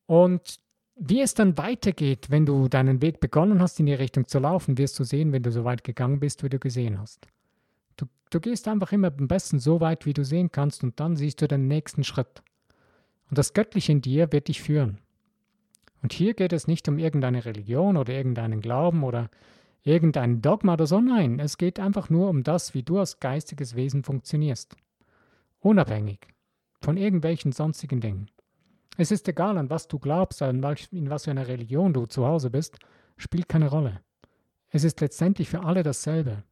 Und 0.06 0.60
wie 0.96 1.20
es 1.20 1.34
dann 1.34 1.58
weitergeht, 1.58 2.30
wenn 2.30 2.46
du 2.46 2.68
deinen 2.68 3.02
Weg 3.02 3.20
begonnen 3.20 3.60
hast, 3.60 3.80
in 3.80 3.86
die 3.86 3.94
Richtung 3.94 4.26
zu 4.26 4.38
laufen, 4.38 4.78
wirst 4.78 4.98
du 4.98 5.04
sehen, 5.04 5.32
wenn 5.32 5.42
du 5.42 5.50
so 5.50 5.64
weit 5.64 5.84
gegangen 5.84 6.20
bist, 6.20 6.42
wie 6.42 6.48
du 6.48 6.58
gesehen 6.58 7.00
hast. 7.00 7.26
Du, 7.96 8.06
du 8.30 8.40
gehst 8.40 8.68
einfach 8.68 8.92
immer 8.92 9.12
am 9.18 9.28
besten 9.28 9.58
so 9.58 9.80
weit, 9.80 10.06
wie 10.06 10.12
du 10.12 10.24
sehen 10.24 10.52
kannst, 10.52 10.84
und 10.84 11.00
dann 11.00 11.16
siehst 11.16 11.42
du 11.42 11.48
den 11.48 11.66
nächsten 11.66 12.04
Schritt. 12.04 12.42
Und 13.28 13.38
das 13.38 13.54
Göttliche 13.54 13.92
in 13.92 14.02
dir 14.02 14.32
wird 14.32 14.48
dich 14.48 14.62
führen. 14.62 14.98
Und 16.02 16.12
hier 16.12 16.34
geht 16.34 16.52
es 16.52 16.68
nicht 16.68 16.86
um 16.88 16.98
irgendeine 16.98 17.44
Religion 17.44 17.96
oder 17.96 18.12
irgendeinen 18.12 18.60
Glauben 18.60 19.02
oder 19.04 19.30
irgendein 19.82 20.42
Dogma 20.42 20.74
oder 20.74 20.86
so. 20.86 21.00
Nein, 21.00 21.40
es 21.40 21.58
geht 21.58 21.80
einfach 21.80 22.10
nur 22.10 22.28
um 22.28 22.42
das, 22.42 22.74
wie 22.74 22.82
du 22.82 22.98
als 22.98 23.20
geistiges 23.20 23.74
Wesen 23.74 24.04
funktionierst. 24.04 24.76
Unabhängig 25.60 26.20
von 26.82 26.98
irgendwelchen 26.98 27.52
sonstigen 27.52 28.00
Dingen. 28.00 28.28
Es 28.96 29.10
ist 29.10 29.28
egal, 29.28 29.58
an 29.58 29.70
was 29.70 29.88
du 29.88 29.98
glaubst, 29.98 30.40
in 30.40 30.62
was 30.62 31.24
für 31.24 31.30
einer 31.30 31.48
Religion 31.48 31.92
du 31.92 32.06
zu 32.06 32.26
Hause 32.26 32.50
bist, 32.50 32.78
spielt 33.16 33.48
keine 33.48 33.68
Rolle. 33.68 34.00
Es 34.68 34.84
ist 34.84 35.00
letztendlich 35.00 35.48
für 35.48 35.64
alle 35.64 35.82
dasselbe. 35.82 36.44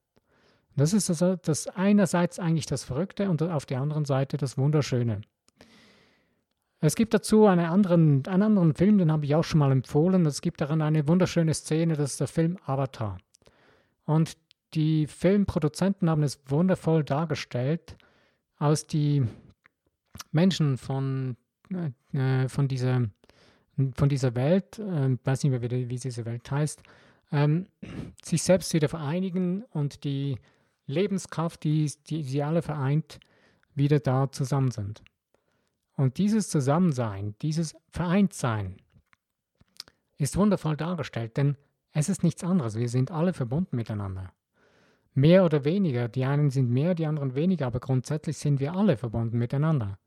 Das 0.76 0.92
ist 0.92 1.10
also 1.10 1.36
das 1.36 1.68
einerseits 1.68 2.38
eigentlich 2.38 2.66
das 2.66 2.84
Verrückte 2.84 3.28
und 3.28 3.42
auf 3.42 3.66
der 3.66 3.80
anderen 3.80 4.04
Seite 4.04 4.36
das 4.36 4.56
Wunderschöne. 4.56 5.20
Es 6.80 6.96
gibt 6.96 7.14
dazu 7.14 7.46
eine 7.46 7.68
anderen, 7.68 8.26
einen 8.26 8.42
anderen 8.42 8.74
Film, 8.74 8.98
den 8.98 9.12
habe 9.12 9.24
ich 9.24 9.34
auch 9.34 9.44
schon 9.44 9.60
mal 9.60 9.70
empfohlen. 9.70 10.26
Es 10.26 10.40
gibt 10.40 10.60
darin 10.60 10.82
eine 10.82 11.06
wunderschöne 11.06 11.54
Szene, 11.54 11.94
das 11.94 12.12
ist 12.12 12.20
der 12.20 12.26
Film 12.26 12.58
Avatar. 12.64 13.18
Und 14.04 14.36
die 14.74 15.06
Filmproduzenten 15.06 16.10
haben 16.10 16.24
es 16.24 16.40
wundervoll 16.46 17.04
dargestellt, 17.04 17.96
als 18.56 18.86
die 18.86 19.24
Menschen 20.32 20.76
von, 20.76 21.36
äh, 22.12 22.48
von, 22.48 22.68
dieser, 22.68 23.08
von 23.94 24.08
dieser 24.08 24.34
Welt, 24.34 24.78
äh, 24.78 25.16
weiß 25.24 25.44
nicht 25.44 25.50
mehr, 25.50 25.62
wie, 25.62 25.88
wie 25.88 25.96
diese 25.96 26.24
Welt 26.24 26.50
heißt, 26.50 26.82
ähm, 27.32 27.66
sich 28.22 28.42
selbst 28.42 28.72
wieder 28.74 28.88
vereinigen 28.88 29.64
und 29.70 30.04
die 30.04 30.38
Lebenskraft, 30.86 31.64
die, 31.64 31.90
die 32.08 32.22
sie 32.22 32.42
alle 32.42 32.62
vereint, 32.62 33.20
wieder 33.74 34.00
da 34.00 34.30
zusammen 34.30 34.70
sind. 34.70 35.02
Und 35.96 36.18
dieses 36.18 36.48
Zusammensein, 36.48 37.34
dieses 37.42 37.74
Vereintsein 37.90 38.76
ist 40.18 40.36
wundervoll 40.36 40.76
dargestellt, 40.76 41.36
denn 41.36 41.56
es 41.92 42.08
ist 42.08 42.22
nichts 42.22 42.42
anderes. 42.44 42.76
Wir 42.76 42.88
sind 42.88 43.10
alle 43.10 43.32
verbunden 43.32 43.76
miteinander. 43.76 44.32
Mehr 45.14 45.44
oder 45.44 45.64
weniger, 45.64 46.08
die 46.08 46.24
einen 46.24 46.50
sind 46.50 46.70
mehr, 46.70 46.94
die 46.94 47.06
anderen 47.06 47.34
weniger, 47.34 47.66
aber 47.66 47.80
grundsätzlich 47.80 48.38
sind 48.38 48.60
wir 48.60 48.72
alle 48.72 48.96
verbunden 48.96 49.38
miteinander. 49.38 49.98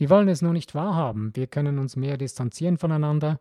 Wir 0.00 0.08
wollen 0.08 0.28
es 0.28 0.40
nur 0.40 0.54
nicht 0.54 0.74
wahrhaben, 0.74 1.36
wir 1.36 1.46
können 1.46 1.78
uns 1.78 1.94
mehr 1.94 2.16
distanzieren 2.16 2.78
voneinander, 2.78 3.38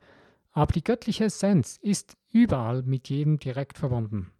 aber 0.51 0.73
die 0.73 0.83
göttliche 0.83 1.23
Essenz 1.23 1.79
ist 1.81 2.17
überall 2.31 2.83
mit 2.83 3.07
jedem 3.07 3.39
direkt 3.39 3.77
verbunden. 3.77 4.33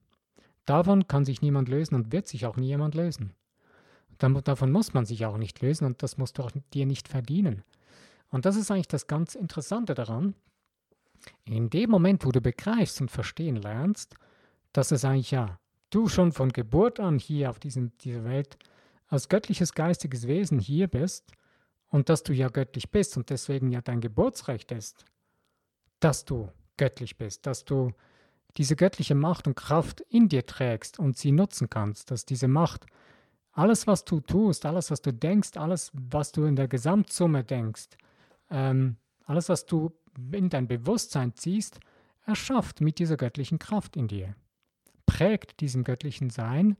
Davon 0.66 1.08
kann 1.08 1.24
sich 1.24 1.42
niemand 1.42 1.70
lösen 1.70 1.96
und 1.96 2.12
wird 2.12 2.28
sich 2.28 2.46
auch 2.46 2.58
nie 2.58 2.68
jemand 2.68 2.94
lösen. 2.94 3.32
Davon 4.18 4.70
muss 4.70 4.94
man 4.94 5.06
sich 5.06 5.26
auch 5.26 5.38
nicht 5.38 5.62
lösen 5.62 5.86
und 5.86 6.04
das 6.04 6.18
musst 6.18 6.38
du 6.38 6.44
auch 6.44 6.52
dir 6.74 6.86
nicht 6.86 7.08
verdienen. 7.08 7.64
Und 8.32 8.46
das 8.46 8.58
ist 8.58 8.70
eigentlich 8.70 8.90
das 8.90 9.08
ganz 9.08 9.34
Interessante 9.34 9.94
daran. 9.94 10.36
In 11.46 11.70
dem 11.70 11.90
Moment, 11.90 12.26
wo 12.26 12.34
du 12.34 12.42
begreifst 12.42 13.00
und 13.00 13.10
verstehen 13.12 13.56
lernst, 13.56 14.16
dass 14.74 14.92
es 14.92 15.06
eigentlich 15.06 15.32
ja 15.32 15.58
du 15.90 16.10
schon 16.10 16.34
von 16.34 16.52
Geburt 16.52 17.00
an 17.00 17.18
hier 17.18 17.50
auf 17.50 17.60
diesem, 17.60 17.98
dieser 18.00 18.26
Welt 18.26 18.58
als 19.08 19.30
göttliches 19.30 19.74
geistiges 19.74 20.28
Wesen 20.28 20.60
hier 20.60 20.90
bist 20.90 21.32
und 21.90 22.10
dass 22.10 22.24
du 22.24 22.34
ja 22.34 22.50
göttlich 22.50 22.92
bist 22.92 23.18
und 23.18 23.30
deswegen 23.30 23.72
ja 23.72 23.82
dein 23.82 24.02
Geburtsrecht 24.02 24.72
ist, 24.72 25.06
dass 26.00 26.26
du 26.26 26.50
göttlich 26.78 27.18
bist, 27.18 27.46
dass 27.46 27.66
du 27.66 27.92
diese 28.58 28.76
göttliche 28.76 29.16
Macht 29.16 29.48
und 29.48 29.56
Kraft 29.56 30.02
in 30.02 30.30
dir 30.30 30.46
trägst 30.46 31.00
und 31.00 31.18
sie 31.18 31.32
nutzen 31.32 31.70
kannst, 31.70 32.12
dass 32.12 32.26
diese 32.26 32.48
Macht 32.48 32.86
alles, 33.52 33.88
was 33.88 34.06
du 34.06 34.22
tust, 34.22 34.66
alles, 34.66 34.92
was 34.92 35.02
du 35.02 35.14
denkst, 35.14 35.58
alles, 35.58 35.92
was 35.94 36.32
du 36.32 36.46
in 36.46 36.56
der 36.56 36.68
Gesamtsumme 36.68 37.44
denkst, 37.44 37.90
ähm, 38.50 38.98
alles, 39.26 39.50
was 39.50 39.66
du 39.66 39.92
in 40.32 40.50
dein 40.50 40.68
Bewusstsein 40.68 41.36
ziehst, 41.36 41.80
erschafft 42.26 42.82
mit 42.82 43.00
dieser 43.00 43.18
göttlichen 43.18 43.60
Kraft 43.60 43.96
in 43.96 44.08
dir. 44.08 44.36
Prägt 45.06 45.60
diesem 45.60 45.84
göttlichen 45.84 46.30
Sein 46.30 46.78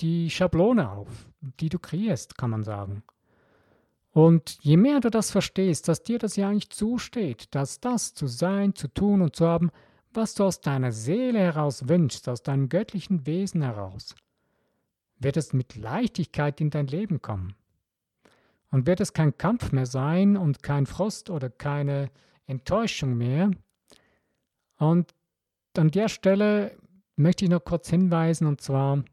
die 0.00 0.30
Schablone 0.30 0.90
auf, 0.90 1.28
die 1.40 1.68
du 1.68 1.78
kreierst, 1.78 2.36
kann 2.36 2.50
man 2.50 2.64
sagen. 2.64 3.02
Und 4.12 4.58
je 4.60 4.76
mehr 4.76 5.00
du 5.00 5.10
das 5.10 5.30
verstehst, 5.30 5.88
dass 5.88 6.02
dir 6.02 6.18
das 6.18 6.36
ja 6.36 6.48
eigentlich 6.48 6.70
zusteht, 6.70 7.54
dass 7.54 7.80
das 7.80 8.12
zu 8.12 8.26
sein, 8.26 8.74
zu 8.74 8.88
tun 8.88 9.22
und 9.22 9.34
zu 9.34 9.46
haben, 9.46 9.70
was 10.12 10.34
du 10.34 10.44
aus 10.44 10.60
deiner 10.60 10.92
Seele 10.92 11.38
heraus 11.38 11.88
wünschst, 11.88 12.28
aus 12.28 12.42
deinem 12.42 12.68
göttlichen 12.68 13.26
Wesen 13.26 13.62
heraus, 13.62 14.14
wird 15.18 15.38
es 15.38 15.54
mit 15.54 15.76
Leichtigkeit 15.76 16.60
in 16.60 16.68
dein 16.68 16.86
Leben 16.86 17.22
kommen. 17.22 17.54
Und 18.70 18.86
wird 18.86 19.00
es 19.00 19.14
kein 19.14 19.36
Kampf 19.36 19.72
mehr 19.72 19.86
sein 19.86 20.36
und 20.36 20.62
kein 20.62 20.86
Frust 20.86 21.30
oder 21.30 21.48
keine 21.48 22.10
Enttäuschung 22.46 23.16
mehr. 23.16 23.50
Und 24.78 25.14
an 25.76 25.90
der 25.90 26.08
Stelle 26.08 26.76
möchte 27.16 27.44
ich 27.44 27.50
noch 27.50 27.64
kurz 27.64 27.88
hinweisen, 27.88 28.46
und 28.46 28.60
zwar, 28.60 29.04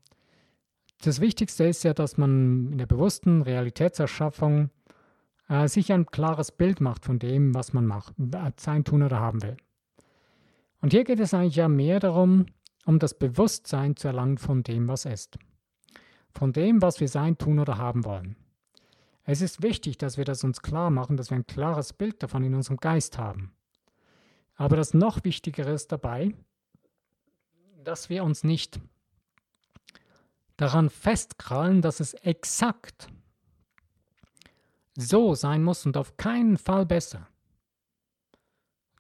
das 1.02 1.22
Wichtigste 1.22 1.66
ist 1.66 1.84
ja, 1.84 1.94
dass 1.94 2.18
man 2.18 2.72
in 2.72 2.78
der 2.78 2.86
bewussten 2.86 3.42
Realitätserschaffung 3.42 4.70
äh, 5.50 5.68
sich 5.68 5.92
ein 5.92 6.06
klares 6.06 6.52
Bild 6.52 6.80
macht 6.80 7.04
von 7.04 7.20
dem, 7.20 7.54
was 7.54 7.74
man 7.74 7.86
macht, 7.86 8.14
sein, 8.58 8.86
tun 8.86 9.04
oder 9.04 9.20
haben 9.20 9.42
will. 9.42 9.58
Und 10.82 10.94
hier 10.94 11.04
geht 11.04 11.20
es 11.20 11.34
eigentlich 11.34 11.58
ja 11.58 11.68
mehr 11.68 12.00
darum, 12.00 12.46
um 12.86 13.00
das 13.00 13.20
Bewusstsein 13.20 13.98
zu 13.98 14.08
erlangen 14.08 14.38
von 14.38 14.64
dem, 14.64 14.88
was 14.88 15.04
ist 15.04 15.38
von 16.32 16.54
dem, 16.54 16.82
was 16.82 17.00
wir 17.00 17.08
sein, 17.08 17.38
tun 17.38 17.60
oder 17.60 17.78
haben 17.78 18.06
wollen. 18.06 18.36
Es 19.24 19.42
ist 19.42 19.62
wichtig, 19.62 19.98
dass 19.98 20.18
wir 20.18 20.26
das 20.26 20.44
uns 20.44 20.62
klar 20.62 20.90
machen, 20.90 21.18
dass 21.18 21.30
wir 21.30 21.38
ein 21.38 21.48
klares 21.48 21.94
Bild 21.94 22.24
davon 22.24 22.44
in 22.44 22.56
unserem 22.56 22.78
Geist 22.78 23.18
haben. 23.18 23.52
Aber 24.56 24.76
das 24.76 24.94
noch 24.94 25.24
Wichtigere 25.24 25.72
ist 25.72 25.92
dabei, 25.92 26.34
dass 27.84 28.10
wir 28.10 28.24
uns 28.24 28.44
nicht 28.44 28.80
daran 30.58 30.90
festkrallen, 30.90 31.82
dass 31.82 32.00
es 32.00 32.14
exakt 32.14 33.08
so 35.02 35.36
sein 35.36 35.64
muss 35.64 35.86
und 35.86 35.98
auf 35.98 36.18
keinen 36.18 36.58
Fall 36.58 36.86
besser. 36.86 37.28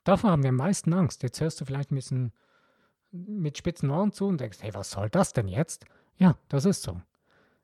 Davor 0.03 0.31
haben 0.31 0.43
wir 0.43 0.49
am 0.49 0.55
meisten 0.55 0.93
Angst. 0.93 1.23
Jetzt 1.23 1.41
hörst 1.41 1.59
du 1.61 1.65
vielleicht 1.65 1.91
ein 1.91 1.95
bisschen 1.95 2.31
mit 3.11 3.57
spitzen 3.57 3.89
Ohren 3.89 4.11
zu 4.11 4.27
und 4.27 4.39
denkst, 4.39 4.59
hey, 4.61 4.73
was 4.73 4.91
soll 4.91 5.09
das 5.09 5.33
denn 5.33 5.47
jetzt? 5.47 5.85
Ja, 6.17 6.37
das 6.47 6.65
ist 6.65 6.83
so. 6.83 7.01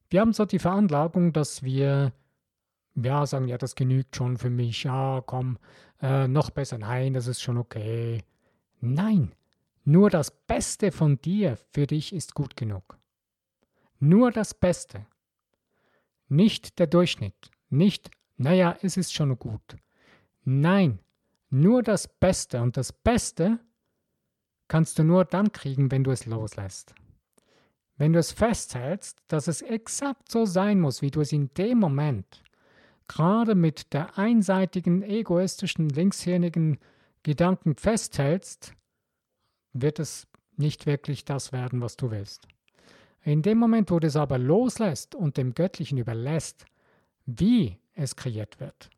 Wir 0.10 0.22
haben 0.22 0.34
so 0.34 0.46
die 0.46 0.60
Veranlagung, 0.60 1.34
dass 1.34 1.64
wir 1.64 2.14
ja 2.96 3.26
sagen, 3.26 3.48
ja, 3.48 3.58
das 3.58 3.76
genügt 3.76 4.16
schon 4.16 4.38
für 4.38 4.50
mich, 4.50 4.84
ja, 4.84 5.22
komm, 5.26 5.58
äh, 6.02 6.28
noch 6.28 6.50
besser, 6.50 6.78
nein, 6.78 7.14
das 7.14 7.28
ist 7.28 7.42
schon 7.42 7.58
okay. 7.58 8.24
Nein, 8.80 9.34
nur 9.84 10.10
das 10.10 10.32
Beste 10.32 10.92
von 10.92 11.20
dir 11.22 11.58
für 11.72 11.88
dich 11.88 12.14
ist 12.14 12.34
gut 12.34 12.56
genug. 12.56 12.98
Nur 14.00 14.32
das 14.32 14.54
Beste. 14.54 15.06
Nicht 16.28 16.80
der 16.80 16.88
Durchschnitt, 16.88 17.52
nicht 17.70 18.10
naja, 18.38 18.78
es 18.82 18.98
ist 18.98 19.14
schon 19.14 19.38
gut. 19.38 19.78
Nein, 20.44 21.00
nur 21.50 21.84
das 21.84 22.08
Beste 22.08 22.62
und 22.62 22.78
das 22.78 22.92
Beste 22.92 23.60
kannst 24.68 25.00
du 25.00 25.04
nur 25.04 25.26
dann 25.26 25.52
kriegen, 25.52 25.92
wenn 25.92 26.04
du 26.04 26.12
es 26.12 26.26
loslässt. 26.26 26.96
Wenn 27.98 28.14
du 28.14 28.20
es 28.20 28.32
festhältst, 28.32 29.20
dass 29.28 29.48
es 29.48 29.62
exakt 29.62 30.30
so 30.30 30.46
sein 30.46 30.82
muss, 30.82 31.02
wie 31.02 31.12
du 31.12 31.22
es 31.22 31.32
in 31.32 31.54
dem 31.54 31.80
Moment, 31.80 32.44
gerade 33.08 33.56
mit 33.56 33.94
der 33.94 34.18
einseitigen, 34.18 35.02
egoistischen, 35.02 35.90
linkshirnigen 35.90 36.80
Gedanken 37.24 37.76
festhältst, 37.76 38.74
wird 39.74 40.00
es 40.00 40.28
nicht 40.58 40.86
wirklich 40.86 41.26
das 41.26 41.52
werden, 41.52 41.82
was 41.82 41.96
du 41.96 42.12
willst. 42.12 42.48
In 43.24 43.42
dem 43.42 43.58
Moment, 43.58 43.92
wo 43.92 44.00
du 44.00 44.08
es 44.08 44.16
aber 44.16 44.38
loslässt 44.38 45.16
und 45.16 45.38
dem 45.38 45.54
Göttlichen 45.54 45.98
überlässt, 45.98 46.66
wie 47.26 47.80
es 47.96 48.16
kreiert 48.16 48.60
wird, 48.60 48.90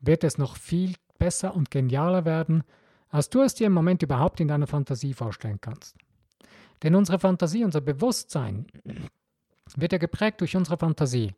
wird 0.00 0.24
es 0.24 0.38
noch 0.38 0.56
viel 0.56 0.94
besser 1.18 1.54
und 1.54 1.70
genialer 1.70 2.24
werden, 2.24 2.64
als 3.08 3.30
du 3.30 3.42
es 3.42 3.54
dir 3.54 3.68
im 3.68 3.72
Moment 3.72 4.02
überhaupt 4.02 4.40
in 4.40 4.48
deiner 4.48 4.66
Fantasie 4.66 5.14
vorstellen 5.14 5.60
kannst. 5.60 5.96
Denn 6.82 6.94
unsere 6.94 7.18
Fantasie, 7.18 7.64
unser 7.64 7.80
Bewusstsein 7.80 8.66
wird 9.76 9.92
ja 9.92 9.98
geprägt 9.98 10.40
durch 10.40 10.56
unsere 10.56 10.76
Fantasie. 10.76 11.32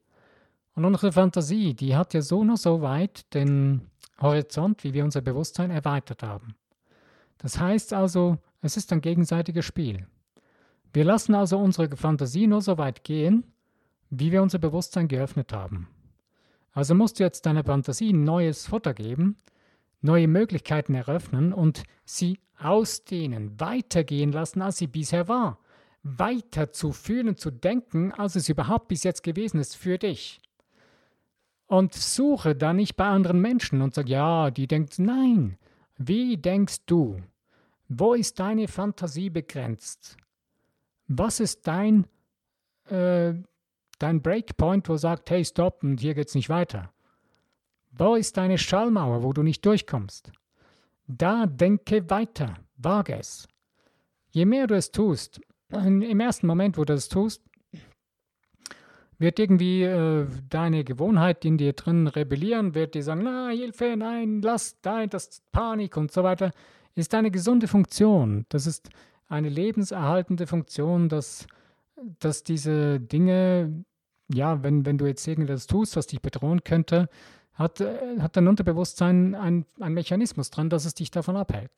Und 0.75 0.85
unsere 0.85 1.13
Fantasie, 1.13 1.75
die 1.75 1.95
hat 1.97 2.15
ja 2.15 2.23
so 2.23 2.45
nur 2.45 2.57
so 2.57 2.83
weit 2.83 3.33
den 3.35 3.83
Horizont, 4.21 4.85
wie 4.85 4.93
wir 4.93 5.05
unser 5.05 5.21
Bewusstsein 5.21 5.71
erweitert 5.71 6.23
haben. 6.23 6.55
Das 7.39 7.59
heißt 7.59 7.93
also, 7.93 8.39
es 8.63 8.77
ist 8.77 8.93
ein 8.93 9.01
gegenseitiges 9.01 9.65
Spiel. 9.65 10.07
Wir 10.93 11.05
lassen 11.05 11.35
also 11.35 11.59
unsere 11.59 11.95
Fantasie 11.97 12.47
nur 12.47 12.63
so 12.63 12.79
weit 12.79 13.05
gehen, 13.05 13.45
wie 14.11 14.33
wir 14.33 14.43
unser 14.43 14.59
Bewusstsein 14.59 15.09
geöffnet 15.09 15.53
haben. 15.53 15.89
Also 16.77 16.95
musst 16.95 17.19
du 17.19 17.25
jetzt 17.25 17.47
deiner 17.47 17.65
Fantasie 17.65 18.13
neues 18.13 18.67
Futter 18.67 18.93
geben, 18.93 19.39
neue 20.03 20.29
Möglichkeiten 20.29 20.95
eröffnen 20.95 21.55
und 21.55 21.85
sie 22.05 22.39
ausdehnen, 22.59 23.59
weitergehen 23.59 24.31
lassen, 24.31 24.61
als 24.61 24.77
sie 24.77 24.87
bisher 24.87 25.27
war. 25.27 25.59
Weiter 26.03 26.73
zu 26.73 26.93
fühlen, 26.93 27.39
zu 27.39 27.51
denken, 27.51 28.13
als 28.13 28.37
es 28.37 28.51
überhaupt 28.51 28.89
bis 28.89 29.05
jetzt 29.05 29.23
gewesen 29.23 29.59
ist 29.59 29.75
für 29.75 29.97
dich. 29.97 30.39
Und 31.67 31.95
suche 31.95 32.55
da 32.55 32.75
nicht 32.75 32.95
bei 32.95 33.07
anderen 33.07 33.41
Menschen 33.41 33.81
und 33.81 33.95
sag, 33.95 34.07
ja, 34.07 34.51
die 34.51 34.67
denkt, 34.67 34.99
nein. 34.99 35.57
Wie 35.97 36.37
denkst 36.37 36.85
du? 36.85 37.23
Wo 37.89 38.13
ist 38.13 38.39
deine 38.39 38.69
Fantasie 38.69 39.31
begrenzt? 39.31 40.19
Was 41.09 41.41
ist 41.41 41.67
dein, 41.67 42.07
äh, 42.91 43.33
dein 43.99 44.23
Breakpoint, 44.23 44.89
wo 44.89 44.97
sagt, 44.97 45.31
hey, 45.31 45.45
stopp, 45.45 45.83
und 45.83 46.01
hier 46.01 46.15
geht's 46.15 46.35
nicht 46.35 46.49
weiter? 46.49 46.93
Wo 47.93 48.15
ist 48.15 48.37
deine 48.37 48.59
Schallmauer, 48.59 49.23
wo 49.23 49.33
du 49.33 49.43
nicht 49.43 49.65
durchkommst? 49.65 50.33
Da 51.07 51.47
denke 51.47 52.09
weiter, 52.11 52.57
wage 52.77 53.17
es. 53.19 53.49
Je 54.31 54.45
mehr 54.45 54.67
du 54.67 54.75
es 54.75 54.91
tust, 54.91 55.41
im 55.71 56.21
ersten 56.21 56.47
Moment, 56.47 56.77
wo 56.77 56.85
du 56.85 56.93
es 56.93 57.09
tust, 57.09 57.43
wird 59.19 59.39
irgendwie 59.39 59.83
äh, 59.83 60.27
deine 60.51 60.85
Gewohnheit 60.85 61.45
in 61.45 61.57
dir 61.57 61.73
drin 61.73 62.07
rebellieren, 62.07 62.75
wird 62.75 62.95
dir 62.95 63.03
sagen, 63.03 63.23
na, 63.25 63.49
Hilfe, 63.49 63.97
nein, 63.97 64.43
lass, 64.43 64.77
nein, 64.85 65.09
das 65.09 65.29
ist 65.29 65.53
Panik 65.53 65.97
und 65.97 66.13
so 66.13 66.23
weiter. 66.23 66.53
Ist 66.95 67.15
eine 67.15 67.31
gesunde 67.31 67.67
Funktion. 67.67 68.45
Das 68.49 68.67
ist 68.67 68.91
eine 69.29 69.49
lebenserhaltende 69.49 70.47
Funktion, 70.47 71.09
dass, 71.09 71.47
dass 72.21 72.43
diese 72.43 73.01
Dinge, 73.01 73.85
ja, 74.29 74.63
wenn, 74.63 74.85
wenn 74.85 74.99
du 74.99 75.07
jetzt 75.07 75.27
irgendetwas 75.27 75.67
tust, 75.67 75.97
was 75.97 76.07
dich 76.07 76.21
bedrohen 76.21 76.65
könnte, 76.65 77.09
hat, 77.55 77.81
äh, 77.81 78.21
hat 78.21 78.37
dein 78.37 78.49
Unterbewusstsein 78.49 79.35
ein, 79.35 79.65
ein 79.81 79.95
Mechanismus 79.95 80.51
dran, 80.51 80.71
dass 80.71 80.85
es 80.85 80.95
dich 80.95 81.11
davon 81.11 81.37
abhält. 81.37 81.73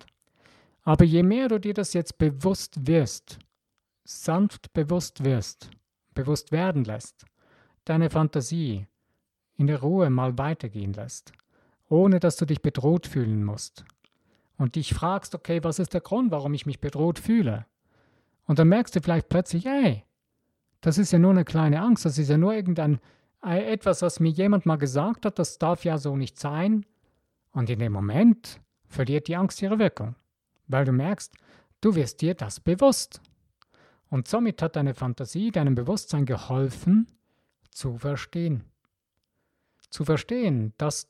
Aber 0.83 1.05
je 1.05 1.23
mehr 1.23 1.49
du 1.49 1.61
dir 1.61 1.75
das 1.75 1.93
jetzt 1.93 2.19
bewusst 2.19 2.87
wirst, 2.87 3.39
sanft 4.05 4.73
bewusst 4.73 5.25
wirst, 5.25 5.71
bewusst 6.15 6.51
werden 6.51 6.85
lässt, 6.85 7.27
deine 7.85 8.11
Fantasie 8.11 8.87
in 9.57 9.67
der 9.67 9.81
Ruhe 9.81 10.09
mal 10.11 10.39
weitergehen 10.39 10.93
lässt, 10.93 11.33
ohne 11.89 12.21
dass 12.21 12.37
du 12.37 12.47
dich 12.47 12.63
bedroht 12.63 13.07
fühlen 13.07 13.45
musst 13.45 13.85
und 14.57 14.77
dich 14.77 14.95
fragst, 14.95 15.35
okay, 15.35 15.63
was 15.63 15.79
ist 15.79 15.95
der 15.95 16.01
Grund, 16.01 16.31
warum 16.31 16.55
ich 16.55 16.67
mich 16.67 16.81
bedroht 16.81 17.19
fühle? 17.19 17.67
Und 18.47 18.59
dann 18.59 18.69
merkst 18.69 18.97
du 18.97 19.01
vielleicht 19.01 19.29
plötzlich, 19.29 19.67
hey, 19.67 20.05
das 20.81 20.99
ist 20.99 21.13
ja 21.13 21.19
nur 21.19 21.33
eine 21.33 21.45
kleine 21.45 21.81
Angst, 21.81 22.05
das 22.05 22.19
ist 22.19 22.31
ja 22.31 22.39
nur 22.39 22.55
irgendein 22.55 23.01
äh, 23.45 23.73
etwas, 23.73 24.03
was 24.03 24.21
mir 24.21 24.31
jemand 24.31 24.67
mal 24.67 24.77
gesagt 24.77 25.25
hat, 25.27 25.39
das 25.39 25.59
darf 25.59 25.85
ja 25.85 25.99
so 25.99 26.17
nicht 26.17 26.39
sein. 26.39 26.87
Und 27.53 27.71
in 27.71 27.79
dem 27.79 27.93
Moment 27.93 28.61
verliert 28.87 29.29
die 29.29 29.37
Angst 29.37 29.61
ihre 29.63 29.79
Wirkung, 29.79 30.15
weil 30.67 30.85
du 30.85 30.93
merkst, 30.93 31.35
du 31.81 31.95
wirst 31.95 32.21
dir 32.21 32.35
das 32.35 32.61
bewusst. 32.61 33.21
Und 34.11 34.29
somit 34.29 34.63
hat 34.63 34.77
deine 34.77 34.95
Fantasie 34.95 35.51
deinem 35.51 35.75
Bewusstsein 35.75 36.25
geholfen, 36.25 37.07
zu 37.71 37.99
verstehen. 37.99 38.65
Zu 39.91 40.05
verstehen, 40.05 40.73
dass 40.79 41.09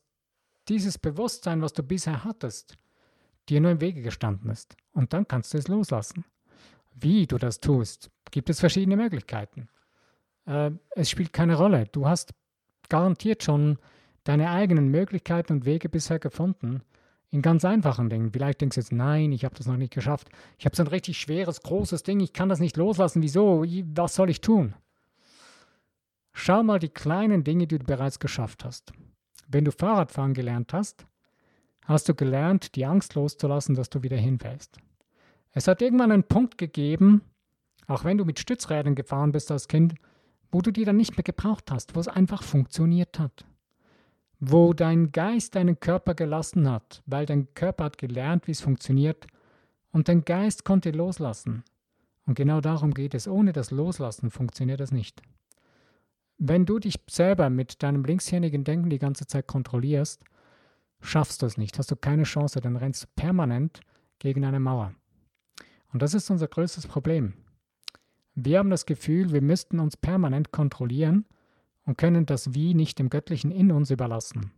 dieses 0.69 0.99
Bewusstsein, 0.99 1.63
was 1.63 1.73
du 1.73 1.83
bisher 1.83 2.25
hattest, 2.25 2.77
dir 3.49 3.61
nur 3.61 3.71
im 3.71 3.81
Wege 3.81 4.03
gestanden 4.03 4.51
ist. 4.51 4.77
Und 4.93 5.13
dann 5.13 5.27
kannst 5.27 5.55
du 5.55 5.59
es 5.59 5.69
loslassen. 5.69 6.25
Wie 7.01 7.27
du 7.27 7.39
das 7.39 7.61
tust, 7.61 8.11
gibt 8.31 8.51
es 8.51 8.61
verschiedene 8.61 8.97
Möglichkeiten. 8.97 9.69
Äh, 10.47 10.73
es 10.91 11.11
spielt 11.11 11.33
keine 11.33 11.57
Rolle. 11.57 11.87
Du 11.93 12.07
hast 12.07 12.35
garantiert 12.89 13.43
schon 13.43 13.79
deine 14.25 14.51
eigenen 14.51 14.89
Möglichkeiten 14.89 15.53
und 15.55 15.65
Wege 15.65 15.89
bisher 15.89 16.19
gefunden. 16.19 16.83
In 17.31 17.43
ganz 17.43 17.65
einfachen 17.65 18.09
Dingen. 18.09 18.33
Vielleicht 18.33 18.63
denkst 18.63 18.77
du 18.77 18.81
jetzt, 18.81 18.93
nein, 18.93 19.33
ich 19.33 19.45
habe 19.45 19.55
das 19.55 19.67
noch 19.67 19.77
nicht 19.77 19.93
geschafft. 19.93 20.29
Ich 20.59 20.65
habe 20.65 20.75
so 20.75 20.83
ein 20.83 20.89
richtig 20.89 21.19
schweres, 21.19 21.61
großes 21.61 22.03
Ding, 22.03 22.21
ich 22.21 22.33
kann 22.33 22.49
das 22.49 22.59
nicht 22.59 22.77
loslassen. 22.77 23.23
Wieso? 23.23 23.65
Was 23.95 24.15
soll 24.15 24.31
ich 24.31 24.41
tun? 24.41 24.75
Schau 26.33 26.63
mal 26.63 26.79
die 26.79 26.89
kleinen 26.89 27.45
Dinge, 27.45 27.67
die 27.67 27.79
du 27.79 27.85
bereits 27.85 28.19
geschafft 28.19 28.65
hast. 28.65 28.93
Wenn 29.47 29.65
du 29.65 29.73
Fahrradfahren 29.73 30.35
gelernt 30.35 30.73
hast, 30.73 31.07
hast 31.85 32.09
du 32.09 32.15
gelernt, 32.15 32.77
die 32.77 32.87
Angst 32.87 33.15
loszulassen, 33.15 33.75
dass 33.75 33.91
du 33.91 34.03
wieder 34.03 34.17
hinfällst. 34.17 34.79
Es 35.53 35.69
hat 35.69 35.83
irgendwann 35.83 36.13
einen 36.13 36.25
Punkt 36.25 36.59
gegeben, 36.59 37.23
auch 37.87 38.05
wenn 38.05 38.19
du 38.19 38.25
mit 38.25 38.39
Stützrädern 38.39 38.95
gefahren 38.95 39.33
bist 39.33 39.51
als 39.51 39.69
Kind, 39.69 39.95
wo 40.51 40.61
du 40.61 40.71
die 40.71 40.85
dann 40.85 40.97
nicht 40.97 41.17
mehr 41.17 41.25
gebraucht 41.25 41.71
hast, 41.71 41.95
wo 41.95 42.01
es 42.01 42.09
einfach 42.09 42.43
funktioniert 42.43 43.19
hat. 43.19 43.45
Wo 44.41 44.73
dein 44.73 45.11
Geist 45.11 45.57
deinen 45.57 45.81
Körper 45.81 46.15
gelassen 46.15 46.71
hat, 46.71 47.03
weil 47.07 47.27
dein 47.27 47.53
Körper 47.55 47.85
hat 47.85 47.99
gelernt, 47.99 48.47
wie 48.47 48.53
es 48.53 48.61
funktioniert 48.61 49.27
und 49.91 50.09
dein 50.09 50.25
Geist 50.25 50.65
konnte 50.65 50.91
loslassen. 50.91 51.65
Und 52.27 52.35
genau 52.35 52.61
darum 52.61 52.93
geht 52.93 53.15
es. 53.15 53.27
Ohne 53.27 53.53
das 53.53 53.71
Loslassen 53.71 54.31
funktioniert 54.31 54.81
das 54.81 54.93
nicht. 54.93 55.23
Wenn 56.37 56.67
du 56.67 56.79
dich 56.79 57.01
selber 57.11 57.51
mit 57.51 57.83
deinem 57.83 58.05
linkshirnigen 58.05 58.65
Denken 58.65 58.91
die 58.91 58.99
ganze 58.99 59.27
Zeit 59.27 59.49
kontrollierst, 59.49 60.23
schaffst 61.01 61.43
du 61.43 61.47
es 61.47 61.57
nicht, 61.57 61.79
hast 61.79 61.91
du 61.91 61.97
keine 61.97 62.25
Chance, 62.25 62.61
dann 62.61 62.77
rennst 62.77 63.05
du 63.05 63.07
permanent 63.17 63.81
gegen 64.19 64.45
eine 64.45 64.61
Mauer. 64.61 64.95
Und 65.93 66.03
das 66.03 66.15
ist 66.15 66.31
unser 66.31 66.49
größtes 66.49 66.87
Problem. 66.87 67.35
Wir 68.35 68.59
haben 68.59 68.71
das 68.71 68.87
Gefühl, 68.87 69.33
wir 69.33 69.43
müssten 69.43 69.81
uns 69.81 69.97
permanent 69.97 70.53
kontrollieren 70.53 71.25
und 71.85 71.99
können 71.99 72.27
das 72.27 72.55
Wie 72.55 72.75
nicht 72.75 72.99
dem 72.99 73.11
Göttlichen 73.11 73.51
in 73.51 73.73
uns 73.73 73.91
überlassen. 73.91 74.53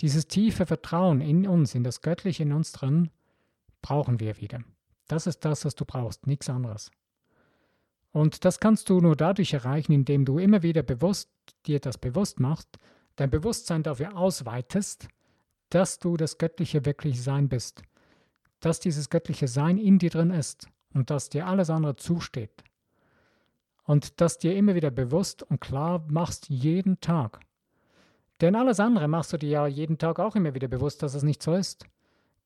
Dieses 0.00 0.26
tiefe 0.26 0.66
Vertrauen 0.66 1.20
in 1.20 1.46
uns, 1.46 1.74
in 1.74 1.84
das 1.84 2.00
Göttliche 2.00 2.44
in 2.44 2.52
uns 2.52 2.72
drin, 2.72 3.10
brauchen 3.82 4.20
wir 4.20 4.40
wieder. 4.40 4.60
Das 5.08 5.26
ist 5.26 5.44
das, 5.44 5.64
was 5.64 5.74
du 5.74 5.84
brauchst, 5.84 6.26
nichts 6.26 6.48
anderes. 6.48 6.90
Und 8.12 8.44
das 8.44 8.60
kannst 8.60 8.88
du 8.88 9.00
nur 9.00 9.16
dadurch 9.16 9.52
erreichen, 9.52 9.92
indem 9.92 10.24
du 10.24 10.38
immer 10.38 10.62
wieder 10.62 10.82
bewusst 10.82 11.30
dir 11.66 11.80
das 11.80 11.98
bewusst 11.98 12.40
machst, 12.40 12.78
dein 13.16 13.30
Bewusstsein 13.30 13.82
dafür 13.82 14.16
ausweitest, 14.16 15.08
dass 15.68 15.98
du 15.98 16.16
das 16.16 16.38
göttliche 16.38 16.84
wirklich 16.86 17.20
Sein 17.20 17.48
bist, 17.48 17.82
dass 18.64 18.80
dieses 18.80 19.10
göttliche 19.10 19.46
Sein 19.46 19.76
in 19.76 19.98
dir 19.98 20.10
drin 20.10 20.30
ist 20.30 20.68
und 20.94 21.10
dass 21.10 21.28
dir 21.28 21.46
alles 21.46 21.68
andere 21.68 21.96
zusteht 21.96 22.64
und 23.84 24.20
das 24.22 24.38
dir 24.38 24.56
immer 24.56 24.74
wieder 24.74 24.90
bewusst 24.90 25.42
und 25.42 25.60
klar 25.60 26.04
machst 26.08 26.48
jeden 26.48 27.00
Tag. 27.00 27.40
Denn 28.40 28.56
alles 28.56 28.80
andere 28.80 29.06
machst 29.06 29.32
du 29.32 29.36
dir 29.36 29.50
ja 29.50 29.66
jeden 29.66 29.98
Tag 29.98 30.18
auch 30.18 30.34
immer 30.34 30.54
wieder 30.54 30.68
bewusst, 30.68 31.02
dass 31.02 31.14
es 31.14 31.22
nicht 31.22 31.42
so 31.42 31.54
ist. 31.54 31.84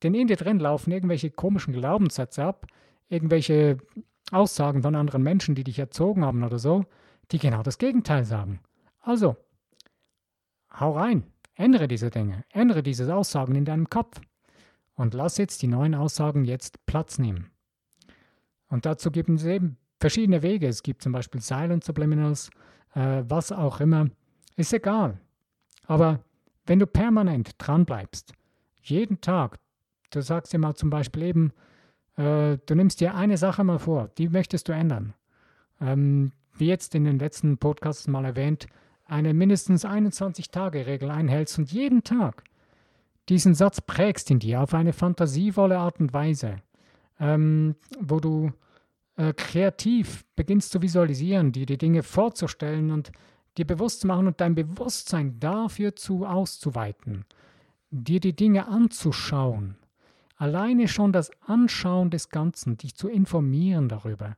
Denn 0.03 0.15
in 0.15 0.27
dir 0.27 0.37
drin 0.37 0.59
laufen 0.59 0.91
irgendwelche 0.91 1.31
komischen 1.31 1.73
Glaubenssätze 1.73 2.45
ab, 2.45 2.67
irgendwelche 3.09 3.79
Aussagen 4.33 4.83
von 4.83 4.97
anderen 4.97 5.23
Menschen, 5.23 5.55
die 5.55 5.65
dich 5.65 5.79
erzogen 5.79 6.25
haben 6.25 6.43
oder 6.43 6.59
so, 6.59 6.85
die 7.31 7.39
genau 7.39 7.63
das 7.63 7.79
Gegenteil 7.79 8.25
sagen. 8.25 8.61
Also, 9.01 9.37
hau 10.79 10.93
rein, 10.93 11.25
ändere 11.55 11.89
diese 11.89 12.11
Dinge, 12.11 12.45
ändere 12.51 12.83
diese 12.83 13.15
Aussagen 13.15 13.55
in 13.55 13.65
deinem 13.65 13.89
Kopf 13.89 14.21
und 14.99 15.15
lass 15.15 15.39
jetzt 15.39 15.63
die 15.63 15.69
neuen 15.69 15.95
Aussagen 15.95 16.45
jetzt 16.45 16.85
Platz 16.85 17.19
nehmen. 17.19 17.51
Und 18.69 18.85
dazu 18.85 19.11
gibt 19.13 19.31
es 19.31 19.45
eben 19.45 19.79
verschiedene 20.01 20.43
Wege. 20.43 20.67
Es 20.67 20.83
gibt 20.83 21.03
zum 21.03 21.13
Beispiel 21.13 21.41
Silent 21.41 21.85
Subliminals, 21.85 22.51
äh, 22.95 23.23
was 23.27 23.53
auch 23.53 23.81
immer. 23.81 24.09
Ist 24.57 24.73
egal. 24.73 25.21
Aber 25.87 26.25
wenn 26.67 26.81
du 26.81 26.87
permanent 26.87 27.55
dran 27.59 27.87
bleibst, 27.87 28.33
jeden 28.83 29.21
Tag, 29.21 29.61
du 30.11 30.21
sagst 30.21 30.53
dir 30.53 30.59
mal 30.59 30.75
zum 30.75 30.91
Beispiel 30.91 31.23
eben, 31.23 31.53
äh, 32.17 32.59
du 32.67 32.75
nimmst 32.75 33.01
dir 33.01 33.15
eine 33.15 33.37
Sache 33.37 33.63
mal 33.63 33.79
vor, 33.79 34.09
die 34.19 34.29
möchtest 34.29 34.69
du 34.69 34.73
ändern. 34.73 35.15
Ähm, 35.81 36.33
wie 36.55 36.67
jetzt 36.67 36.97
in 36.97 37.05
den 37.05 37.21
letzten 37.21 37.57
Podcasts 37.59 38.09
mal 38.09 38.25
erwähnt, 38.25 38.67
eine 39.05 39.33
mindestens 39.33 39.87
21-Tage-Regel 39.87 41.09
einhältst 41.09 41.57
und 41.57 41.71
jeden 41.71 42.03
Tag 42.03 42.43
diesen 43.29 43.55
Satz 43.55 43.81
prägst 43.81 44.31
in 44.31 44.39
dir 44.39 44.63
auf 44.63 44.75
eine 44.75 44.93
fantasievolle 44.93 45.79
Art 45.79 46.01
und 46.01 46.13
Weise, 46.13 46.57
ähm, 47.21 47.77
wo 48.01 48.21
du 48.21 48.53
äh, 49.17 49.33
kreativ 49.33 50.25
beginnst 50.37 50.73
zu 50.73 50.81
visualisieren, 50.81 51.53
dir 51.53 51.67
die 51.67 51.79
Dinge 51.79 52.03
vorzustellen 52.03 52.91
und 52.91 53.13
dir 53.57 53.67
bewusst 53.67 54.01
zu 54.01 54.07
machen 54.07 54.29
und 54.29 54.41
dein 54.41 54.55
Bewusstsein 54.55 55.39
dafür 55.41 55.97
zu 55.97 56.25
auszuweiten, 56.25 57.25
dir 57.91 58.21
die 58.21 58.35
Dinge 58.35 58.69
anzuschauen. 58.69 59.77
Alleine 60.37 60.87
schon 60.87 61.13
das 61.13 61.33
Anschauen 61.41 62.11
des 62.11 62.29
Ganzen, 62.29 62.79
dich 62.79 62.95
zu 62.95 63.09
informieren 63.09 63.89
darüber, 63.89 64.37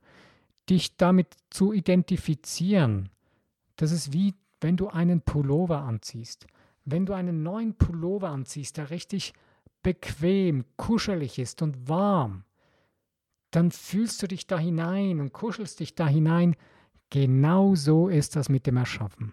dich 0.71 0.97
damit 0.97 1.37
zu 1.51 1.75
identifizieren. 1.75 3.11
Das 3.77 3.93
ist 3.93 4.13
wie 4.13 4.35
wenn 4.63 4.77
du 4.77 4.89
einen 4.89 5.21
Pullover 5.23 5.83
anziehst. 5.83 6.47
Wenn 6.85 7.07
du 7.07 7.13
einen 7.13 7.43
neuen 7.43 7.75
Pullover 7.75 8.31
anziehst, 8.31 8.77
der 8.77 8.91
richtig 8.91 9.33
bequem, 9.83 10.65
kuschelig 10.77 11.39
ist 11.39 11.63
und 11.63 11.89
warm, 11.89 12.45
dann 13.51 13.71
fühlst 13.71 14.23
du 14.23 14.29
dich 14.29 14.47
da 14.47 14.59
hinein 14.59 15.21
und 15.21 15.33
kuschelst 15.33 15.81
dich 15.81 15.95
da 15.95 16.07
hinein. 16.07 16.57
Genau 17.11 17.75
so 17.75 18.09
ist 18.09 18.37
das 18.37 18.49
mit 18.49 18.67
dem 18.67 18.77
Erschaffen. 18.77 19.33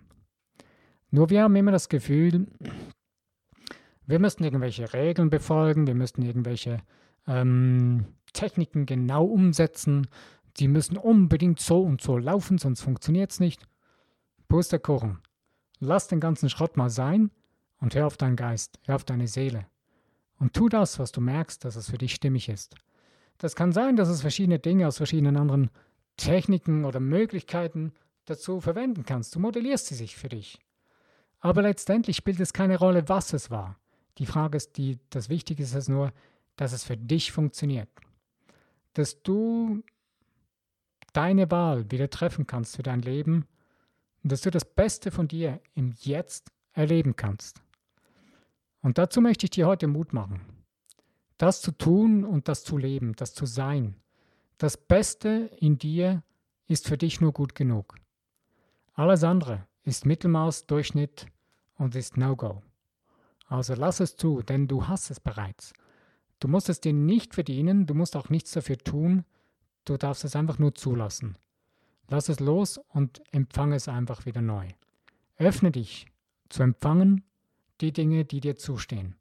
Nur 1.12 1.30
wir 1.30 1.44
haben 1.44 1.56
immer 1.56 1.72
das 1.72 1.90
Gefühl, 1.90 2.48
wir 4.06 4.20
müssten 4.20 4.44
irgendwelche 4.44 4.94
Regeln 4.94 5.30
befolgen, 5.30 5.88
wir 5.88 5.96
müssten 5.96 6.24
irgendwelche 6.24 6.82
ähm, 7.28 8.06
Techniken 8.34 8.86
genau 8.86 9.26
umsetzen, 9.26 10.08
die 10.58 10.68
müssen 10.68 10.98
unbedingt 10.98 11.60
so 11.60 11.82
und 11.84 12.02
so 12.02 12.18
laufen, 12.18 12.58
sonst 12.58 12.82
funktioniert 12.82 13.32
es 13.32 13.40
nicht. 13.40 13.68
Pustekuchen. 14.48 15.20
Lass 15.80 16.08
den 16.08 16.20
ganzen 16.20 16.50
Schrott 16.50 16.78
mal 16.78 16.90
sein 16.90 17.30
und 17.80 17.96
hör 17.96 18.08
auf 18.08 18.18
deinen 18.18 18.36
Geist, 18.36 18.80
hör 18.86 18.96
auf 18.96 19.04
deine 19.04 19.28
Seele. 19.28 19.66
Und 20.40 20.54
tu 20.54 20.70
das, 20.70 21.00
was 21.00 21.12
du 21.12 21.22
merkst, 21.22 21.64
dass 21.66 21.76
es 21.76 21.90
für 21.90 21.98
dich 21.98 22.14
stimmig 22.14 22.50
ist. 22.50 22.76
Das 23.38 23.56
kann 23.56 23.72
sein, 23.72 23.96
dass 23.96 24.10
es 24.10 24.22
verschiedene 24.22 24.60
Dinge 24.60 24.88
aus 24.88 24.98
verschiedenen 24.98 25.38
anderen 25.38 25.70
Techniken 26.16 26.86
oder 26.86 27.00
Möglichkeiten 27.00 27.94
dazu 28.26 28.60
verwenden 28.60 29.06
kannst. 29.06 29.36
Du 29.36 29.40
modellierst 29.40 29.88
sie 29.88 29.96
sich 29.96 30.16
für 30.16 30.30
dich. 30.30 30.60
Aber 31.40 31.62
letztendlich 31.62 32.18
spielt 32.18 32.40
es 32.40 32.54
keine 32.54 32.78
Rolle, 32.78 33.08
was 33.10 33.34
es 33.34 33.52
war. 33.52 33.80
Die 34.18 34.26
Frage 34.26 34.58
ist, 34.58 34.78
die, 34.78 35.00
das 35.12 35.30
Wichtige 35.30 35.64
ist 35.64 35.76
es 35.76 35.88
nur, 35.88 36.12
dass 36.56 36.74
es 36.74 36.84
für 36.84 36.98
dich 36.98 37.32
funktioniert. 37.32 37.90
Dass 38.94 39.22
du 39.22 39.84
deine 41.14 41.50
Wahl 41.52 41.90
wieder 41.92 42.10
treffen 42.10 42.48
kannst 42.48 42.76
für 42.76 42.84
dein 42.84 43.02
Leben 43.02 43.46
und 44.24 44.32
dass 44.32 44.42
du 44.42 44.50
das 44.50 44.66
Beste 44.66 45.12
von 45.12 45.28
dir 45.28 45.62
im 45.76 45.94
Jetzt 46.00 46.52
erleben 46.74 47.16
kannst. 47.16 47.62
Und 48.82 48.98
dazu 48.98 49.22
möchte 49.22 49.46
ich 49.46 49.52
dir 49.52 49.68
heute 49.68 49.88
Mut 49.88 50.14
machen. 50.14 50.42
Das 51.38 51.62
zu 51.62 51.72
tun 51.72 52.24
und 52.24 52.48
das 52.48 52.64
zu 52.64 52.78
leben, 52.78 53.16
das 53.16 53.34
zu 53.34 53.46
sein. 53.46 53.96
Das 54.58 54.78
Beste 54.78 55.52
in 55.60 55.78
dir 55.78 56.24
ist 56.68 56.88
für 56.88 56.98
dich 56.98 57.22
nur 57.22 57.32
gut 57.32 57.56
genug. 57.56 57.96
Alles 58.94 59.24
andere 59.24 59.68
ist 59.84 60.06
Mittelmaß, 60.06 60.66
Durchschnitt 60.66 61.28
und 61.78 61.96
ist 61.96 62.18
No-Go. 62.18 62.62
Also 63.48 63.76
lass 63.76 64.00
es 64.00 64.18
zu, 64.18 64.42
denn 64.42 64.68
du 64.68 64.88
hast 64.88 65.10
es 65.10 65.20
bereits. 65.20 65.74
Du 66.40 66.48
musst 66.48 66.70
es 66.70 66.82
dir 66.82 66.94
nicht 66.94 67.34
verdienen, 67.34 67.86
du 67.86 67.94
musst 67.94 68.16
auch 68.16 68.30
nichts 68.30 68.52
dafür 68.52 68.78
tun, 68.78 69.24
du 69.86 69.98
darfst 69.98 70.26
es 70.26 70.36
einfach 70.36 70.60
nur 70.60 70.76
zulassen. 70.76 71.38
Lass 72.10 72.30
es 72.30 72.40
los 72.40 72.80
und 72.90 73.22
empfange 73.32 73.76
es 73.76 73.88
einfach 73.88 74.26
wieder 74.26 74.42
neu. 74.42 74.68
Öffne 75.38 75.72
dich 75.72 76.08
zu 76.50 76.64
empfangen 76.64 77.24
die 77.82 77.92
Dinge, 77.92 78.26
die 78.26 78.40
dir 78.40 78.58
zustehen. 78.58 79.16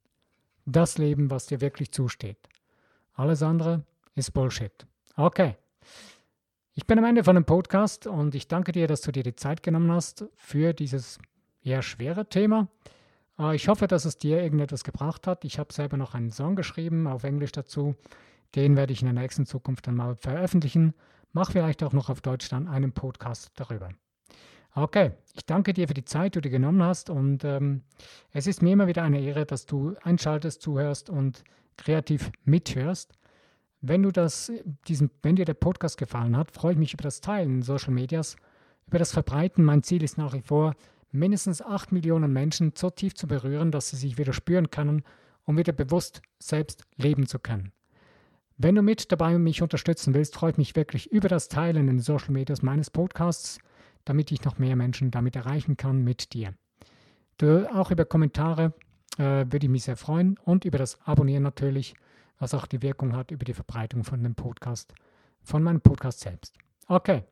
Das 0.64 0.99
Leben, 0.99 1.31
was 1.31 1.47
dir 1.47 1.61
wirklich 1.61 1.92
zusteht. 1.92 2.49
Alles 3.14 3.42
andere 3.42 3.85
ist 4.14 4.33
Bullshit. 4.33 4.87
Okay. 5.16 5.57
Ich 6.75 6.87
bin 6.87 6.99
am 6.99 7.05
Ende 7.05 7.25
von 7.25 7.37
dem 7.37 7.45
Podcast 7.45 8.07
und 8.07 8.35
ich 8.35 8.49
danke 8.49 8.73
dir, 8.73 8.87
dass 8.87 9.01
du 9.01 9.11
dir 9.11 9.23
die 9.23 9.37
Zeit 9.37 9.62
genommen 9.62 9.90
hast 9.90 10.25
für 10.35 10.75
dieses 10.75 11.19
eher 11.62 11.83
schwere 11.83 12.29
Thema. 12.29 12.69
Äh, 13.38 13.57
ich 13.57 13.69
hoffe, 13.69 13.87
dass 13.87 14.05
es 14.05 14.19
dir 14.19 14.42
irgendetwas 14.42 14.85
gebracht 14.85 15.27
hat. 15.27 15.45
Ich 15.45 15.59
habe 15.59 15.73
selber 15.73 15.97
noch 15.97 16.14
einen 16.14 16.31
Song 16.31 16.57
geschrieben 16.57 17.07
auf 17.07 17.25
Englisch 17.25 17.53
dazu. 17.53 17.95
Den 18.55 18.77
werde 18.77 18.92
ich 18.92 19.03
in 19.03 19.07
der 19.07 19.23
nächsten 19.23 19.47
Zukunft 19.47 19.87
dann 19.87 19.97
mal 19.97 20.16
veröffentlichen. 20.16 20.95
Mach 21.33 21.53
vielleicht 21.53 21.83
auch 21.83 21.92
noch 21.92 22.11
auf 22.11 22.21
Deutsch 22.21 22.49
dann 22.49 22.69
einen 22.69 22.92
Podcast 22.92 23.51
darüber. 23.57 23.90
Okay, 24.79 25.12
ich 25.33 25.47
danke 25.47 25.73
dir 25.73 25.89
für 25.89 25.95
die 25.95 26.05
Zeit, 26.05 26.35
die 26.35 26.37
du 26.37 26.43
dir 26.43 26.51
genommen 26.51 26.83
hast 26.83 27.09
und 27.09 27.45
ähm, 27.45 27.81
es 28.33 28.47
ist 28.47 28.61
mir 28.61 28.75
immer 28.75 28.87
wieder 28.87 29.03
eine 29.05 29.23
Ehre, 29.23 29.47
dass 29.47 29.65
du 29.65 29.95
einschaltest, 30.03 30.61
zuhörst 30.61 31.09
und 31.09 31.45
kreativ 31.79 32.31
mithörst. 32.45 33.15
Wenn 33.81 34.03
du 34.03 34.11
das, 34.11 34.53
diesen, 34.87 35.11
wenn 35.23 35.37
dir 35.37 35.47
der 35.47 35.55
Podcast 35.55 35.97
gefallen 35.97 36.37
hat, 36.37 36.51
freue 36.51 36.73
ich 36.73 36.79
mich 36.79 36.93
über 36.93 37.05
das 37.05 37.23
Teilen 37.23 37.55
in 37.55 37.62
Social 37.62 37.95
Medias, 37.95 38.37
über 38.87 38.99
das 38.99 39.12
Verbreiten. 39.12 39.65
Mein 39.65 39.83
Ziel 39.83 40.03
ist 40.03 40.19
nach 40.19 40.35
wie 40.35 40.43
vor, 40.43 40.75
mindestens 41.11 41.62
8 41.62 41.93
Millionen 41.93 42.35
Menschen 42.35 42.75
so 42.77 42.91
tief 42.91 43.15
zu 43.15 43.27
berühren, 43.27 43.71
dass 43.71 43.89
sie 43.89 43.97
sich 43.97 44.19
wieder 44.19 44.35
spüren 44.35 44.71
können, 44.71 45.05
um 45.45 45.57
wieder 45.57 45.73
bewusst 45.73 46.21
selbst 46.39 46.85
leben 46.97 47.27
zu 47.27 47.39
können. 47.39 47.73
Wenn 48.59 48.75
du 48.75 48.83
mit 48.83 49.11
dabei 49.11 49.39
mich 49.39 49.62
unterstützen 49.62 50.12
willst, 50.12 50.35
freue 50.35 50.51
ich 50.51 50.59
mich 50.59 50.77
wirklich 50.77 51.11
über 51.12 51.31
das 51.31 51.49
Teilen 51.49 51.77
in 51.77 51.87
den 51.87 52.01
Social 52.01 52.33
Medias 52.33 52.61
meines 52.61 52.91
Podcasts, 52.91 53.59
damit 54.07 54.33
ich 54.33 54.42
noch 54.45 54.59
mehr 54.59 54.77
Menschen 54.77 55.11
damit 55.11 55.37
erreichen 55.37 55.77
kann 55.77 56.03
mit 56.03 56.33
dir. 56.33 56.55
Du, 57.37 57.71
auch 57.75 57.90
über 57.90 58.07
Kommentare 58.07 58.73
äh, 59.19 59.45
würde 59.51 59.66
ich 59.66 59.69
mich 59.69 59.85
sehr 59.85 59.97
freuen 59.97 60.38
und 60.45 60.64
über 60.64 60.79
das 60.79 60.99
Abonnieren 61.03 61.42
natürlich, 61.42 61.95
was 62.38 62.55
auch 62.55 62.66
die 62.66 62.81
Wirkung 62.81 63.14
hat 63.14 63.31
über 63.31 63.45
die 63.45 63.53
Verbreitung 63.53 64.05
von 64.05 64.23
dem 64.23 64.35
Podcast, 64.35 64.95
von 65.42 65.62
meinem 65.62 65.83
Podcast 65.83 66.21
selbst. 66.21 66.57
Okay. 66.88 67.25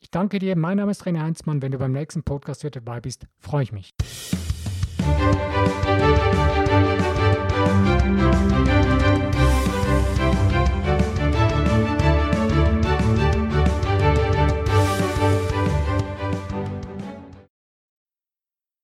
Ich 0.00 0.12
danke 0.12 0.38
dir. 0.38 0.56
Mein 0.56 0.76
Name 0.76 0.92
ist 0.92 1.04
René 1.04 1.20
Heinzmann. 1.20 1.60
Wenn 1.60 1.72
du 1.72 1.78
beim 1.78 1.90
nächsten 1.90 2.22
Podcast 2.22 2.62
wieder 2.62 2.80
dabei 2.80 3.00
bist, 3.00 3.26
freue 3.40 3.64
ich 3.64 3.72
mich. 3.72 3.94